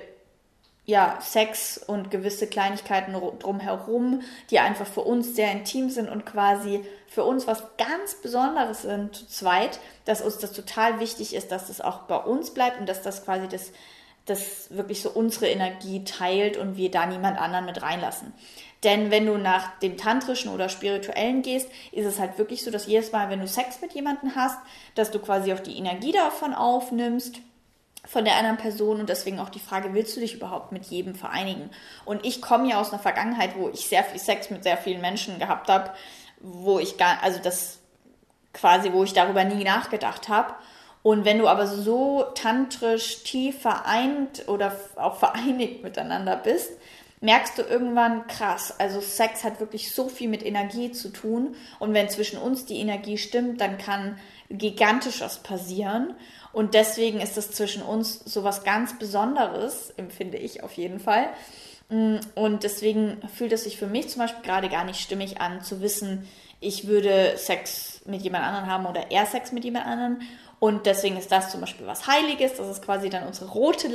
ja, 0.87 1.19
Sex 1.21 1.79
und 1.79 2.13
gewisse 2.13 2.47
Kleinigkeiten 2.47 3.13
drumherum, 3.41 4.23
die 4.51 4.61
einfach 4.61 4.87
für 4.87 5.01
uns 5.01 5.35
sehr 5.35 5.51
intim 5.51 5.91
sind 5.91 6.09
und 6.09 6.25
quasi 6.25 6.85
für 7.09 7.25
uns 7.25 7.49
was 7.49 7.65
ganz 7.77 8.15
Besonderes 8.23 8.83
sind 8.83 9.17
zu 9.17 9.27
zweit, 9.27 9.81
dass 10.05 10.23
uns 10.23 10.39
das 10.39 10.53
total 10.53 11.01
wichtig 11.01 11.35
ist, 11.35 11.51
dass 11.51 11.67
das 11.67 11.81
auch 11.81 12.03
bei 12.03 12.17
uns 12.17 12.55
bleibt 12.55 12.79
und 12.79 12.89
dass 12.89 13.03
das 13.03 13.25
quasi 13.25 13.49
das, 13.49 13.73
das 14.27 14.69
wirklich 14.71 15.03
so 15.03 15.11
unsere 15.11 15.49
Energie 15.49 16.05
teilt 16.05 16.57
und 16.57 16.77
wir 16.77 16.91
da 16.93 17.05
niemand 17.07 17.41
anderen 17.41 17.65
mit 17.65 17.83
reinlassen. 17.83 18.33
Denn 18.85 19.11
wenn 19.11 19.27
du 19.27 19.39
nach 19.39 19.81
dem 19.81 19.97
tantrischen 19.97 20.53
oder 20.53 20.69
spirituellen 20.69 21.43
gehst, 21.43 21.69
ist 21.91 22.07
es 22.07 22.21
halt 22.21 22.39
wirklich 22.39 22.63
so, 22.63 22.71
dass 22.71 22.87
jedes 22.87 23.11
Mal, 23.11 23.29
wenn 23.29 23.41
du 23.41 23.49
Sex 23.49 23.81
mit 23.81 23.93
jemandem 23.93 24.37
hast, 24.37 24.59
dass 24.95 25.11
du 25.11 25.19
quasi 25.19 25.53
auch 25.53 25.61
die 25.61 25.79
Energie 25.79 26.13
davon 26.13 26.55
aufnimmst 26.55 27.41
von 28.07 28.25
der 28.25 28.37
anderen 28.37 28.57
Person 28.57 29.01
und 29.01 29.09
deswegen 29.09 29.39
auch 29.41 29.49
die 29.49 29.61
Frage, 29.61 29.93
willst 29.93 30.17
du 30.17 30.21
dich 30.21 30.35
überhaupt 30.35 30.73
mit 30.73 30.87
jedem 30.87 31.15
vereinigen? 31.15 31.71
Und 32.05 32.25
ich 32.25 32.41
komme 32.41 32.71
ja 32.71 32.81
aus 32.81 32.93
einer 32.93 33.03
Vergangenheit, 33.03 33.57
wo 33.57 33.69
ich 33.69 33.87
sehr 33.87 34.05
viel 34.05 34.21
Sex 34.21 34.51
mit 34.51 34.63
sehr 34.63 34.77
vielen 34.77 35.01
Menschen 35.01 35.39
gehabt 35.39 35.69
habe, 35.69 35.91
wo 36.41 36.79
ich 36.79 36.97
gar, 36.97 37.23
also 37.23 37.41
das 37.43 37.79
quasi, 38.53 38.93
wo 38.93 39.05
ich 39.05 39.13
darüber 39.13 39.45
nie 39.45 39.65
nachgedacht 39.65 40.29
habe. 40.29 40.55
Und 41.03 41.25
wenn 41.25 41.39
du 41.39 41.47
aber 41.47 41.67
so 41.67 42.25
tantrisch 42.35 43.23
tief 43.23 43.61
vereint 43.61 44.49
oder 44.49 44.77
auch 44.97 45.17
vereinigt 45.17 45.83
miteinander 45.83 46.37
bist, 46.37 46.73
merkst 47.21 47.59
du 47.59 47.63
irgendwann 47.63 48.27
krass, 48.27 48.75
also 48.79 49.01
Sex 49.01 49.43
hat 49.43 49.61
wirklich 49.61 49.93
so 49.93 50.09
viel 50.09 50.29
mit 50.29 50.45
Energie 50.45 50.93
zu 50.93 51.09
tun 51.09 51.57
und 51.79 51.95
wenn 51.95 52.09
zwischen 52.09 52.39
uns 52.39 52.67
die 52.67 52.79
Energie 52.79 53.19
stimmt, 53.19 53.61
dann 53.61 53.79
kann 53.79 54.19
gigantisch 54.51 55.21
was 55.21 55.43
passieren 55.43 56.15
und 56.57 56.73
deswegen 56.73 57.21
ist 57.21 57.37
es 57.37 57.51
zwischen 57.51 57.83
uns 57.83 58.19
so 58.25 58.43
was 58.43 58.65
ganz 58.65 58.99
Besonderes, 58.99 59.91
empfinde 59.99 60.39
ich 60.39 60.63
auf 60.63 60.73
jeden 60.73 61.01
Fall. 61.01 61.29
Mm, 61.91 62.17
und 62.35 62.63
deswegen 62.63 63.21
fühlt 63.29 63.53
es 63.53 63.65
sich 63.65 63.77
für 63.77 63.87
mich 63.87 64.09
zum 64.09 64.23
Beispiel 64.23 64.43
gerade 64.43 64.71
gar 64.71 64.85
nicht 64.85 64.99
stimmig 64.99 65.39
an, 65.39 65.61
zu 65.61 65.83
wissen, 65.83 66.27
ich 66.59 66.87
würde 66.87 67.35
Sex 67.37 68.01
mit 68.07 68.23
jemand 68.23 68.47
anderem 68.47 68.69
haben 68.69 68.87
oder 68.87 69.11
er 69.11 69.27
Sex 69.27 69.53
mit 69.53 69.65
jemand 69.65 69.85
anderem. 69.85 70.21
Und 70.59 70.87
deswegen 70.87 71.19
ist 71.19 71.31
das 71.31 71.51
zum 71.51 71.61
Beispiel 71.61 71.87
was 71.87 72.07
Heiliges. 72.07 72.55
Das 72.55 72.71
ist 72.71 72.83
quasi 72.83 73.11
dann 73.11 73.27
unsere 73.27 73.51
rote 73.51 73.91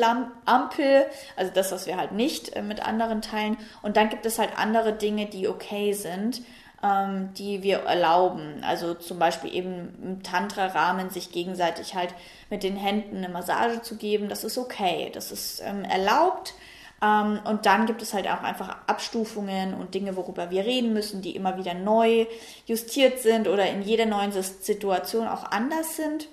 Ampel, 0.46 1.08
also 1.36 1.52
das, 1.52 1.72
was 1.72 1.88
wir 1.88 1.98
halt 1.98 2.12
nicht 2.12 2.56
äh, 2.56 2.62
mit 2.62 2.86
anderen 2.86 3.24
teilen. 3.24 3.58
Und 3.82 3.98
dann 3.98 4.10
gibt 4.10 4.28
es 4.28 4.38
halt 4.38 4.52
andere 4.60 4.94
Dinge, 4.94 5.26
die 5.26 5.48
okay 5.48 5.94
sind 5.94 6.44
ähm, 6.84 7.34
die 7.36 7.64
wir 7.64 7.80
erlauben. 7.80 8.64
Also 8.64 8.94
zum 8.94 9.20
Beispiel 9.20 9.54
eben 9.54 9.94
im 10.04 10.24
Tantra-Rahmen 10.24 11.10
sich 11.10 11.32
gegenseitig 11.32 11.96
halt 11.96 12.14
mit 12.50 12.64
den 12.64 12.76
Händen 12.76 13.18
eine 13.18 13.30
Massage 13.30 13.82
zu 13.82 13.98
geben. 13.98 14.30
Das 14.30 14.44
ist 14.44 14.58
okay, 14.58 15.10
das 15.14 15.32
ist 15.32 15.62
ähm, 15.64 15.84
erlaubt. 15.84 16.54
Ähm, 17.02 17.40
und 17.46 17.66
dann 17.66 17.86
gibt 17.86 18.02
es 18.02 18.14
halt 18.14 18.28
auch 18.28 18.44
einfach 18.44 18.78
Abstufungen 18.88 19.74
und 19.74 19.94
Dinge, 19.94 20.16
worüber 20.16 20.52
wir 20.52 20.66
reden 20.66 20.94
müssen, 20.94 21.22
die 21.22 21.36
immer 21.36 21.58
wieder 21.58 21.74
neu 21.74 22.28
justiert 22.66 23.20
sind 23.20 23.48
oder 23.48 23.70
in 23.70 23.82
jeder 23.82 24.06
neuen 24.06 24.32
Situation 24.32 25.28
auch 25.28 25.44
anders 25.52 25.96
sind. 25.96 26.28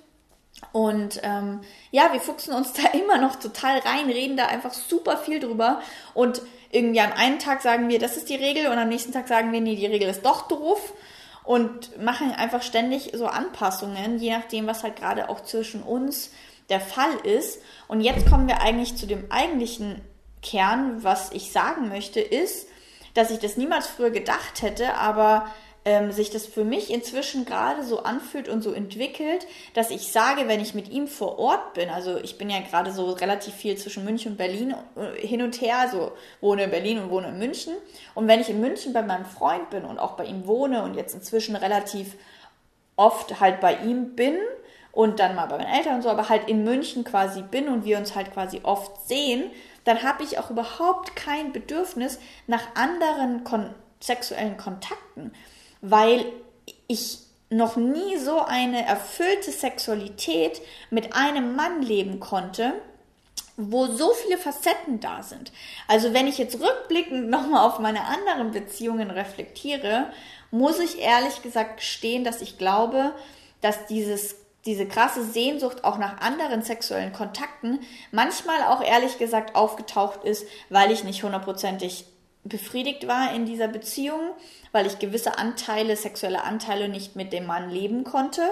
Und 0.73 1.21
ähm, 1.23 1.61
ja, 1.91 2.13
wir 2.13 2.21
fuchsen 2.21 2.55
uns 2.55 2.73
da 2.75 2.89
immer 2.99 3.19
noch 3.19 3.37
total 3.37 3.79
rein, 3.79 4.11
reden 4.11 4.37
da 4.37 4.47
einfach 4.47 4.75
super 4.75 5.17
viel 5.17 5.41
drüber 5.41 5.81
und 6.15 6.43
irgendwie 6.71 7.01
an 7.01 7.13
einem 7.13 7.39
Tag 7.39 7.63
sagen 7.63 7.89
wir, 7.89 7.99
das 7.99 8.17
ist 8.17 8.29
die 8.29 8.37
Regel 8.37 8.67
und 8.67 8.79
am 8.79 8.89
nächsten 8.89 9.13
Tag 9.13 9.29
sagen 9.29 9.53
wir, 9.53 9.61
nee, 9.61 9.77
die 9.77 9.87
Regel 9.87 10.09
ist 10.09 10.25
doch 10.25 10.49
doof 10.49 10.93
und 11.45 12.03
machen 12.03 12.33
einfach 12.33 12.63
ständig 12.63 13.13
so 13.15 13.27
Anpassungen, 13.27 14.19
je 14.19 14.33
nachdem, 14.33 14.67
was 14.67 14.83
halt 14.83 14.97
gerade 14.97 15.31
auch 15.31 15.43
zwischen 15.43 15.83
uns 15.83 16.31
der 16.69 16.81
Fall 16.81 17.15
ist. 17.25 17.63
Und 17.87 18.03
jetzt 18.03 18.29
kommen 18.29 18.49
wir 18.49 18.61
eigentlich 18.61 18.97
zu 18.97 19.07
dem 19.07 19.31
eigentlichen 19.31 20.03
Kern, 20.43 21.03
was 21.03 21.33
ich 21.33 21.51
sagen 21.51 21.89
möchte, 21.89 22.21
ist, 22.21 22.69
dass 23.15 23.31
ich 23.31 23.39
das 23.39 23.57
niemals 23.57 23.87
früher 23.87 24.11
gedacht 24.11 24.63
hätte, 24.63 24.95
aber 24.95 25.51
ähm, 25.85 26.13
sich 26.13 26.31
das 26.31 26.47
für 26.47 26.65
mich 26.65 26.93
inzwischen 26.93 27.45
gerade 27.45 27.85
so 27.85 28.03
anfühlt 28.03 28.49
und 28.49 28.63
so 28.63 28.73
entwickelt, 28.73 29.47
dass 29.75 29.91
ich 29.91 30.13
sage, 30.13 30.49
wenn 30.49 30.61
ich 30.61 30.75
mit 30.75 30.91
ihm 30.91 31.07
vor 31.07 31.39
Ort 31.39 31.75
bin, 31.75 31.89
also 31.89 32.19
ich 32.19 32.39
bin 32.39 32.51
ja 32.51 32.61
gerade 32.61 32.93
so 32.93 33.13
relativ 33.13 33.55
viel 33.55 33.77
zwischen 33.77 34.05
München 34.05 34.33
und 34.33 34.39
Berlin 34.39 34.75
äh, 34.97 35.27
hin 35.27 35.43
und 35.43 35.61
her, 35.61 35.79
also 35.79 36.13
wohne 36.41 36.65
in 36.65 36.71
Berlin 36.71 36.99
und 36.99 37.11
wohne 37.11 37.29
in 37.29 37.39
München. 37.39 37.75
Und 38.15 38.29
wenn 38.29 38.41
ich 38.41 38.51
in 38.51 38.61
München 38.61 38.93
bei 38.93 39.03
meinem 39.03 39.25
Freund 39.25 39.71
bin 39.71 39.85
und 39.85 39.99
auch 39.99 40.13
bei 40.13 40.25
ihm 40.25 40.47
wohne 40.47 40.83
und 40.83 40.95
jetzt 40.95 41.15
inzwischen 41.15 41.57
relativ 41.57 42.17
oft 42.97 43.41
halt 43.41 43.61
bei 43.61 43.77
ihm 43.77 44.15
bin, 44.17 44.37
und 44.91 45.21
dann 45.21 45.37
mal 45.37 45.47
bei 45.47 45.59
meinen 45.59 45.73
Eltern 45.73 45.97
und 45.97 46.03
so, 46.03 46.09
aber 46.09 46.29
halt 46.29 46.49
in 46.49 46.65
München 46.65 47.05
quasi 47.05 47.43
bin 47.43 47.69
und 47.69 47.85
wir 47.85 47.99
uns 47.99 48.17
halt 48.17 48.33
quasi 48.33 48.63
oft 48.65 49.07
sehen, 49.07 49.51
dann 49.85 50.03
habe 50.03 50.25
ich 50.25 50.39
auch 50.41 50.51
überhaupt 50.51 51.15
kein 51.15 51.53
Bedürfnis 51.53 52.19
nach 52.49 52.75
anderen 52.75 53.45
kon 53.45 53.71
sexuellen 54.01 54.57
Kontakten 54.57 55.33
weil 55.81 56.25
ich 56.87 57.19
noch 57.51 57.77
nie 57.77 58.17
so 58.19 58.41
eine 58.41 58.85
erfüllte 58.85 59.51
Sexualität 59.51 60.61
mit 60.91 61.15
einem 61.15 61.57
Mann 61.57 61.83
leben 61.83 62.21
konnte, 62.21 62.75
wo 63.57 63.87
so 63.87 64.13
viele 64.13 64.39
Facetten 64.39 65.01
da 65.01 65.23
sind. 65.23 65.53
Also 65.89 66.13
wenn 66.15 66.29
ich 66.29 66.39
jetzt 66.39 66.61
rückblickend 66.61 67.29
nochmal 67.31 67.67
auf 67.67 67.79
meine 67.79 68.05
anderen 68.05 68.53
Beziehungen 68.53 69.11
reflektiere, 69.11 70.13
muss 70.51 70.79
ich 70.79 71.01
ehrlich 71.01 71.43
gesagt 71.43 71.79
gestehen, 71.79 72.25
dass 72.25 72.41
ich 72.41 72.59
glaube, 72.59 73.13
dass 73.61 73.87
dieses, 73.87 74.37
diese 74.65 74.87
krasse 74.87 75.25
Sehnsucht 75.25 75.85
auch 75.85 75.99
nach 75.99 76.21
anderen 76.21 76.63
sexuellen 76.63 77.13
Kontakten 77.13 77.81
manchmal 78.13 78.63
auch 78.69 78.83
ehrlich 78.83 79.19
gesagt 79.19 79.57
aufgetaucht 79.57 80.25
ist, 80.25 80.47
weil 80.71 80.91
ich 80.91 81.03
nicht 81.05 81.23
hundertprozentig 81.23 82.05
befriedigt 82.49 83.07
war 83.07 83.35
in 83.35 83.47
dieser 83.47 83.69
Beziehung, 83.69 84.21
weil 84.73 84.87
ich 84.87 84.99
gewisse 84.99 85.39
Anteile, 85.39 85.97
sexuelle 85.97 86.45
Anteile 86.45 86.89
nicht 86.89 87.17
mit 87.17 87.33
dem 87.33 87.47
Mann 87.47 87.71
leben 87.71 88.05
konnte. 88.05 88.43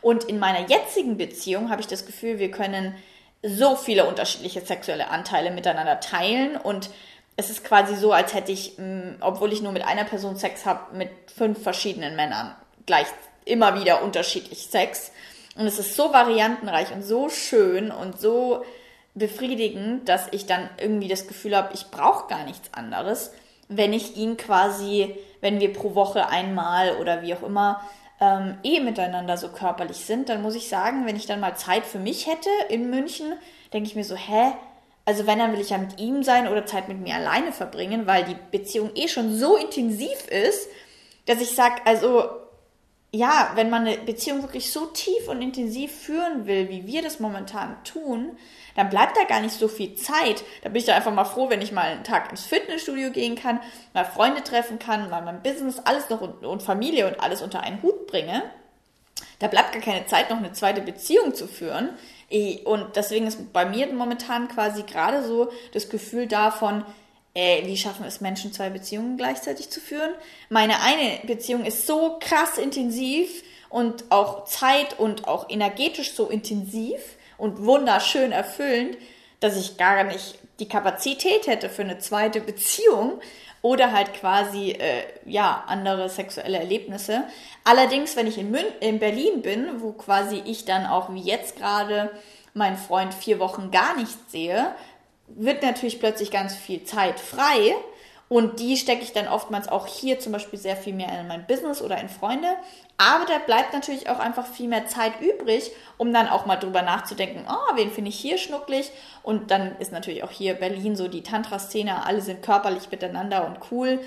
Und 0.00 0.24
in 0.24 0.38
meiner 0.38 0.68
jetzigen 0.68 1.16
Beziehung 1.16 1.70
habe 1.70 1.80
ich 1.80 1.86
das 1.86 2.06
Gefühl, 2.06 2.38
wir 2.38 2.50
können 2.50 2.94
so 3.42 3.76
viele 3.76 4.06
unterschiedliche 4.06 4.60
sexuelle 4.60 5.08
Anteile 5.08 5.50
miteinander 5.50 6.00
teilen 6.00 6.56
und 6.56 6.90
es 7.36 7.50
ist 7.50 7.64
quasi 7.64 7.96
so, 7.96 8.12
als 8.12 8.34
hätte 8.34 8.52
ich, 8.52 8.78
mm, 8.78 9.16
obwohl 9.20 9.52
ich 9.52 9.62
nur 9.62 9.72
mit 9.72 9.84
einer 9.84 10.04
Person 10.04 10.36
Sex 10.36 10.66
habe, 10.66 10.96
mit 10.96 11.10
fünf 11.34 11.62
verschiedenen 11.62 12.14
Männern 12.14 12.54
gleich 12.86 13.06
immer 13.44 13.80
wieder 13.80 14.02
unterschiedlich 14.02 14.66
Sex. 14.66 15.12
Und 15.56 15.66
es 15.66 15.78
ist 15.78 15.96
so 15.96 16.12
variantenreich 16.12 16.92
und 16.92 17.02
so 17.02 17.28
schön 17.28 17.90
und 17.90 18.20
so 18.20 18.64
befriedigend, 19.14 20.08
dass 20.08 20.28
ich 20.30 20.46
dann 20.46 20.70
irgendwie 20.78 21.08
das 21.08 21.26
Gefühl 21.26 21.56
habe, 21.56 21.74
ich 21.74 21.90
brauche 21.90 22.28
gar 22.28 22.44
nichts 22.44 22.72
anderes, 22.72 23.32
wenn 23.76 23.92
ich 23.92 24.16
ihn 24.16 24.36
quasi, 24.36 25.16
wenn 25.40 25.60
wir 25.60 25.72
pro 25.72 25.94
Woche 25.94 26.28
einmal 26.28 26.96
oder 26.96 27.22
wie 27.22 27.34
auch 27.34 27.42
immer 27.42 27.80
ähm, 28.20 28.56
eh 28.62 28.80
miteinander 28.80 29.36
so 29.36 29.48
körperlich 29.48 29.98
sind, 29.98 30.28
dann 30.28 30.42
muss 30.42 30.54
ich 30.54 30.68
sagen, 30.68 31.06
wenn 31.06 31.16
ich 31.16 31.26
dann 31.26 31.40
mal 31.40 31.56
Zeit 31.56 31.84
für 31.84 31.98
mich 31.98 32.26
hätte 32.26 32.50
in 32.68 32.90
München, 32.90 33.32
denke 33.72 33.88
ich 33.88 33.96
mir 33.96 34.04
so, 34.04 34.16
hä? 34.16 34.52
Also 35.04 35.26
wenn, 35.26 35.40
dann 35.40 35.52
will 35.52 35.60
ich 35.60 35.70
ja 35.70 35.78
mit 35.78 35.98
ihm 35.98 36.22
sein 36.22 36.46
oder 36.46 36.64
Zeit 36.64 36.88
mit 36.88 37.00
mir 37.00 37.16
alleine 37.16 37.52
verbringen, 37.52 38.06
weil 38.06 38.24
die 38.24 38.36
Beziehung 38.52 38.90
eh 38.94 39.08
schon 39.08 39.36
so 39.36 39.56
intensiv 39.56 40.28
ist, 40.28 40.68
dass 41.26 41.40
ich 41.40 41.56
sage, 41.56 41.82
also 41.84 42.24
ja, 43.14 43.52
wenn 43.56 43.68
man 43.68 43.86
eine 43.86 43.98
Beziehung 43.98 44.40
wirklich 44.42 44.72
so 44.72 44.86
tief 44.86 45.28
und 45.28 45.42
intensiv 45.42 45.92
führen 45.92 46.46
will, 46.46 46.70
wie 46.70 46.86
wir 46.86 47.02
das 47.02 47.20
momentan 47.20 47.76
tun, 47.84 48.38
dann 48.74 48.88
bleibt 48.88 49.18
da 49.18 49.24
gar 49.24 49.40
nicht 49.40 49.52
so 49.52 49.68
viel 49.68 49.94
Zeit. 49.96 50.42
Da 50.62 50.70
bin 50.70 50.76
ich 50.76 50.86
da 50.86 50.94
einfach 50.94 51.12
mal 51.12 51.26
froh, 51.26 51.50
wenn 51.50 51.60
ich 51.60 51.72
mal 51.72 51.82
einen 51.82 52.04
Tag 52.04 52.30
ins 52.30 52.46
Fitnessstudio 52.46 53.10
gehen 53.10 53.36
kann, 53.36 53.60
mal 53.92 54.06
Freunde 54.06 54.42
treffen 54.42 54.78
kann, 54.78 55.10
mal 55.10 55.20
mein 55.20 55.42
Business, 55.42 55.78
alles 55.80 56.08
noch 56.08 56.22
und, 56.22 56.44
und 56.44 56.62
Familie 56.62 57.06
und 57.06 57.20
alles 57.20 57.42
unter 57.42 57.60
einen 57.60 57.82
Hut 57.82 58.06
bringe. 58.06 58.44
Da 59.40 59.48
bleibt 59.48 59.72
gar 59.72 59.82
keine 59.82 60.06
Zeit, 60.06 60.30
noch 60.30 60.38
eine 60.38 60.52
zweite 60.52 60.80
Beziehung 60.80 61.34
zu 61.34 61.46
führen. 61.46 61.90
Und 62.64 62.96
deswegen 62.96 63.26
ist 63.26 63.52
bei 63.52 63.66
mir 63.66 63.92
momentan 63.92 64.48
quasi 64.48 64.84
gerade 64.84 65.22
so 65.22 65.50
das 65.74 65.90
Gefühl 65.90 66.28
davon, 66.28 66.84
ey, 67.34 67.62
wie 67.66 67.76
schaffen 67.76 68.04
es 68.04 68.20
Menschen, 68.20 68.52
zwei 68.52 68.70
Beziehungen 68.70 69.16
gleichzeitig 69.16 69.70
zu 69.70 69.80
führen? 69.80 70.14
Meine 70.48 70.80
eine 70.80 71.20
Beziehung 71.24 71.64
ist 71.64 71.86
so 71.86 72.18
krass 72.20 72.58
intensiv 72.58 73.42
und 73.68 74.04
auch 74.10 74.44
Zeit 74.44 74.98
und 74.98 75.28
auch 75.28 75.48
energetisch 75.48 76.12
so 76.12 76.28
intensiv, 76.28 77.00
und 77.42 77.64
wunderschön 77.64 78.30
erfüllend, 78.30 78.96
dass 79.40 79.56
ich 79.56 79.76
gar 79.76 80.04
nicht 80.04 80.38
die 80.60 80.68
Kapazität 80.68 81.48
hätte 81.48 81.68
für 81.68 81.82
eine 81.82 81.98
zweite 81.98 82.40
Beziehung 82.40 83.20
oder 83.62 83.90
halt 83.90 84.14
quasi 84.14 84.70
äh, 84.70 85.02
ja 85.26 85.64
andere 85.66 86.08
sexuelle 86.08 86.58
Erlebnisse. 86.58 87.24
Allerdings, 87.64 88.14
wenn 88.14 88.28
ich 88.28 88.38
in, 88.38 88.52
Mün 88.52 88.64
in 88.78 89.00
Berlin 89.00 89.42
bin, 89.42 89.82
wo 89.82 89.90
quasi 89.90 90.40
ich 90.44 90.66
dann 90.66 90.86
auch 90.86 91.12
wie 91.12 91.20
jetzt 91.20 91.56
gerade 91.56 92.10
meinen 92.54 92.76
Freund 92.76 93.12
vier 93.12 93.40
Wochen 93.40 93.72
gar 93.72 93.96
nicht 93.96 94.30
sehe, 94.30 94.72
wird 95.26 95.62
natürlich 95.62 96.00
plötzlich 96.00 96.30
ganz 96.30 96.54
viel 96.54 96.84
Zeit 96.84 97.20
frei 97.20 97.74
und 98.32 98.60
die 98.60 98.78
stecke 98.78 99.02
ich 99.02 99.12
dann 99.12 99.28
oftmals 99.28 99.68
auch 99.68 99.86
hier 99.86 100.18
zum 100.18 100.32
Beispiel 100.32 100.58
sehr 100.58 100.74
viel 100.74 100.94
mehr 100.94 101.20
in 101.20 101.28
mein 101.28 101.46
Business 101.46 101.82
oder 101.82 101.98
in 101.98 102.08
Freunde. 102.08 102.48
Aber 102.96 103.26
da 103.26 103.36
bleibt 103.36 103.74
natürlich 103.74 104.08
auch 104.08 104.20
einfach 104.20 104.46
viel 104.46 104.68
mehr 104.68 104.86
Zeit 104.86 105.20
übrig, 105.20 105.70
um 105.98 106.14
dann 106.14 106.28
auch 106.28 106.46
mal 106.46 106.56
drüber 106.56 106.80
nachzudenken, 106.80 107.44
oh, 107.46 107.76
wen 107.76 107.90
finde 107.90 108.08
ich 108.08 108.18
hier 108.18 108.38
schnucklig? 108.38 108.90
Und 109.22 109.50
dann 109.50 109.76
ist 109.80 109.92
natürlich 109.92 110.24
auch 110.24 110.30
hier 110.30 110.54
Berlin 110.54 110.96
so 110.96 111.08
die 111.08 111.22
Tantra-Szene, 111.22 112.06
alle 112.06 112.22
sind 112.22 112.40
körperlich 112.40 112.90
miteinander 112.90 113.46
und 113.46 113.70
cool. 113.70 114.00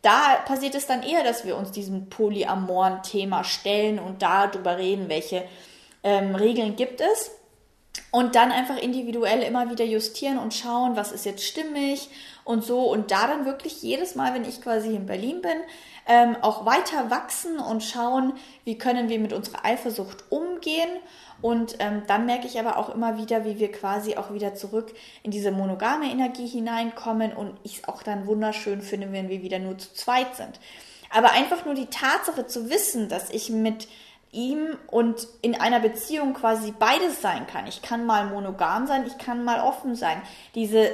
Da 0.00 0.36
passiert 0.46 0.76
es 0.76 0.86
dann 0.86 1.02
eher, 1.02 1.24
dass 1.24 1.44
wir 1.44 1.56
uns 1.56 1.72
diesem 1.72 2.08
polyamoren 2.08 3.02
Thema 3.02 3.42
stellen 3.42 3.98
und 3.98 4.22
darüber 4.22 4.78
reden, 4.78 5.08
welche 5.08 5.42
ähm, 6.04 6.36
Regeln 6.36 6.76
gibt 6.76 7.00
es. 7.00 7.32
Und 8.10 8.34
dann 8.34 8.52
einfach 8.52 8.76
individuell 8.76 9.42
immer 9.42 9.70
wieder 9.70 9.84
justieren 9.84 10.38
und 10.38 10.54
schauen, 10.54 10.96
was 10.96 11.12
ist 11.12 11.24
jetzt 11.24 11.44
stimmig 11.44 12.10
und 12.44 12.64
so. 12.64 12.90
Und 12.90 13.10
da 13.10 13.26
dann 13.26 13.46
wirklich 13.46 13.82
jedes 13.82 14.14
Mal, 14.14 14.34
wenn 14.34 14.44
ich 14.44 14.60
quasi 14.60 14.94
in 14.94 15.06
Berlin 15.06 15.40
bin, 15.40 15.56
ähm, 16.06 16.36
auch 16.42 16.66
weiter 16.66 17.10
wachsen 17.10 17.58
und 17.58 17.82
schauen, 17.82 18.34
wie 18.64 18.76
können 18.76 19.08
wir 19.08 19.18
mit 19.18 19.32
unserer 19.32 19.64
Eifersucht 19.64 20.24
umgehen. 20.30 20.90
Und 21.40 21.76
ähm, 21.80 22.02
dann 22.06 22.26
merke 22.26 22.46
ich 22.46 22.58
aber 22.58 22.76
auch 22.76 22.94
immer 22.94 23.18
wieder, 23.18 23.44
wie 23.44 23.58
wir 23.58 23.72
quasi 23.72 24.16
auch 24.16 24.32
wieder 24.32 24.54
zurück 24.54 24.94
in 25.22 25.30
diese 25.30 25.50
monogame 25.50 26.10
Energie 26.10 26.46
hineinkommen 26.46 27.32
und 27.32 27.58
ich 27.62 27.78
es 27.78 27.88
auch 27.88 28.02
dann 28.02 28.26
wunderschön 28.26 28.80
finde, 28.80 29.12
wenn 29.12 29.28
wir 29.28 29.42
wieder 29.42 29.58
nur 29.58 29.76
zu 29.78 29.92
zweit 29.92 30.36
sind. 30.36 30.60
Aber 31.10 31.32
einfach 31.32 31.64
nur 31.64 31.74
die 31.74 31.86
Tatsache 31.86 32.46
zu 32.46 32.70
wissen, 32.70 33.08
dass 33.08 33.30
ich 33.30 33.50
mit 33.50 33.88
ihm 34.32 34.76
und 34.88 35.28
in 35.42 35.60
einer 35.60 35.78
Beziehung 35.78 36.34
quasi 36.34 36.72
beides 36.72 37.20
sein 37.20 37.46
kann. 37.46 37.66
Ich 37.66 37.82
kann 37.82 38.06
mal 38.06 38.26
monogam 38.26 38.86
sein, 38.86 39.06
ich 39.06 39.18
kann 39.18 39.44
mal 39.44 39.60
offen 39.60 39.94
sein. 39.94 40.20
Diese 40.54 40.90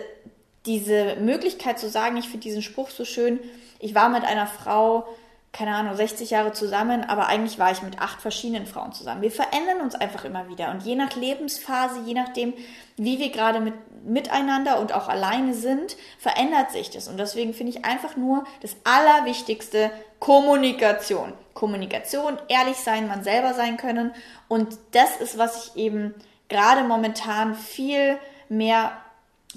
diese 0.69 1.17
Möglichkeit 1.17 1.79
zu 1.79 1.89
sagen, 1.89 2.17
ich 2.17 2.27
finde 2.27 2.41
diesen 2.41 2.63
Spruch 2.63 2.91
so 2.91 3.05
schön, 3.05 3.41
ich 3.81 3.95
war 3.95 4.09
mit 4.09 4.25
einer 4.25 4.47
Frau, 4.47 5.07
keine 5.51 5.75
Ahnung, 5.75 5.97
60 5.97 6.31
Jahre 6.31 6.53
zusammen, 6.53 7.05
aber 7.05 7.27
eigentlich 7.27 7.59
war 7.59 7.73
ich 7.73 7.83
mit 7.83 8.01
acht 8.01 8.21
verschiedenen 8.21 8.67
Frauen 8.67 8.93
zusammen. 8.93 9.23
Wir 9.23 9.31
verändern 9.31 9.81
uns 9.81 9.95
einfach 9.95 10.25
immer 10.25 10.49
wieder 10.49 10.71
und 10.71 10.83
je 10.83 10.95
nach 10.95 11.17
Lebensphase, 11.17 12.01
je 12.05 12.15
nachdem, 12.15 12.53
wie 12.97 13.19
wir 13.19 13.31
gerade 13.31 13.61
mit, 13.61 13.75
miteinander 14.05 14.79
und 14.79 14.93
auch 14.93 15.09
alleine 15.09 15.55
sind, 15.55 15.97
verändert 16.19 16.71
sich 16.71 16.91
das. 16.91 17.09
Und 17.09 17.19
deswegen 17.19 17.55
finde 17.55 17.73
ich 17.73 17.85
einfach 17.85 18.17
nur 18.17 18.45
das 18.61 18.77
Allerwichtigste 18.85 19.91
Kommunikation. 20.19 21.33
Kommunikation, 21.59 22.39
ehrlich 22.47 22.77
sein, 22.77 23.09
man 23.09 23.25
selber 23.25 23.53
sein 23.53 23.79
können. 23.79 24.13
Und 24.47 24.79
das 24.93 25.17
ist, 25.17 25.39
was 25.39 25.67
ich 25.67 25.77
eben 25.77 26.15
gerade 26.49 26.85
momentan 26.85 27.57
viel 27.57 28.17
mehr 28.49 28.93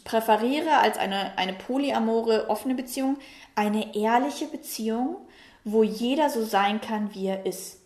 präferiere 0.04 0.80
als 0.80 0.98
eine, 0.98 1.38
eine 1.38 1.54
polyamore, 1.54 2.50
offene 2.50 2.74
Beziehung, 2.74 3.18
eine 3.54 3.96
ehrliche 3.96 4.48
Beziehung, 4.48 5.18
wo 5.64 5.84
jeder 5.84 6.32
so 6.32 6.44
sein 6.44 6.82
kann, 6.82 7.14
wie 7.14 7.28
er 7.28 7.46
ist. 7.46 7.78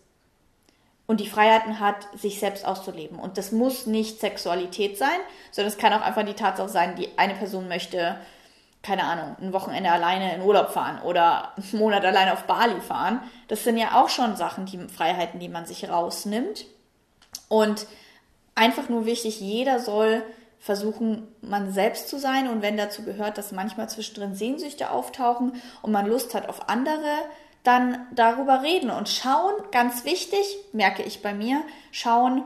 Und 1.06 1.20
die 1.20 1.28
Freiheiten 1.28 1.78
hat, 1.78 2.08
sich 2.18 2.40
selbst 2.40 2.64
auszuleben. 2.64 3.18
Und 3.18 3.36
das 3.36 3.52
muss 3.52 3.86
nicht 3.86 4.18
Sexualität 4.18 4.96
sein, 4.96 5.20
sondern 5.50 5.72
es 5.72 5.78
kann 5.78 5.92
auch 5.92 6.00
einfach 6.00 6.24
die 6.24 6.32
Tatsache 6.32 6.70
sein, 6.70 6.96
die 6.96 7.10
eine 7.18 7.34
Person 7.34 7.68
möchte, 7.68 8.16
keine 8.86 9.04
Ahnung, 9.04 9.36
ein 9.40 9.52
Wochenende 9.52 9.90
alleine 9.90 10.34
in 10.36 10.42
Urlaub 10.42 10.70
fahren 10.70 11.00
oder 11.02 11.52
einen 11.56 11.80
Monat 11.80 12.04
alleine 12.04 12.32
auf 12.32 12.44
Bali 12.44 12.80
fahren. 12.80 13.20
Das 13.48 13.64
sind 13.64 13.78
ja 13.78 14.00
auch 14.00 14.08
schon 14.08 14.36
Sachen, 14.36 14.64
die 14.64 14.78
Freiheiten, 14.78 15.40
die 15.40 15.48
man 15.48 15.66
sich 15.66 15.88
rausnimmt. 15.88 16.66
Und 17.48 17.86
einfach 18.54 18.88
nur 18.88 19.04
wichtig, 19.04 19.40
jeder 19.40 19.80
soll 19.80 20.22
versuchen, 20.60 21.26
man 21.42 21.72
selbst 21.72 22.08
zu 22.08 22.18
sein 22.18 22.48
und 22.48 22.62
wenn 22.62 22.76
dazu 22.76 23.02
gehört, 23.02 23.38
dass 23.38 23.52
manchmal 23.52 23.88
zwischendrin 23.88 24.34
Sehnsüchte 24.34 24.90
auftauchen 24.90 25.60
und 25.82 25.92
man 25.92 26.06
Lust 26.06 26.34
hat 26.34 26.48
auf 26.48 26.68
andere, 26.68 27.12
dann 27.64 28.06
darüber 28.14 28.62
reden 28.62 28.90
und 28.90 29.08
schauen, 29.08 29.54
ganz 29.72 30.04
wichtig, 30.04 30.56
merke 30.72 31.02
ich 31.02 31.22
bei 31.22 31.34
mir, 31.34 31.62
schauen, 31.90 32.44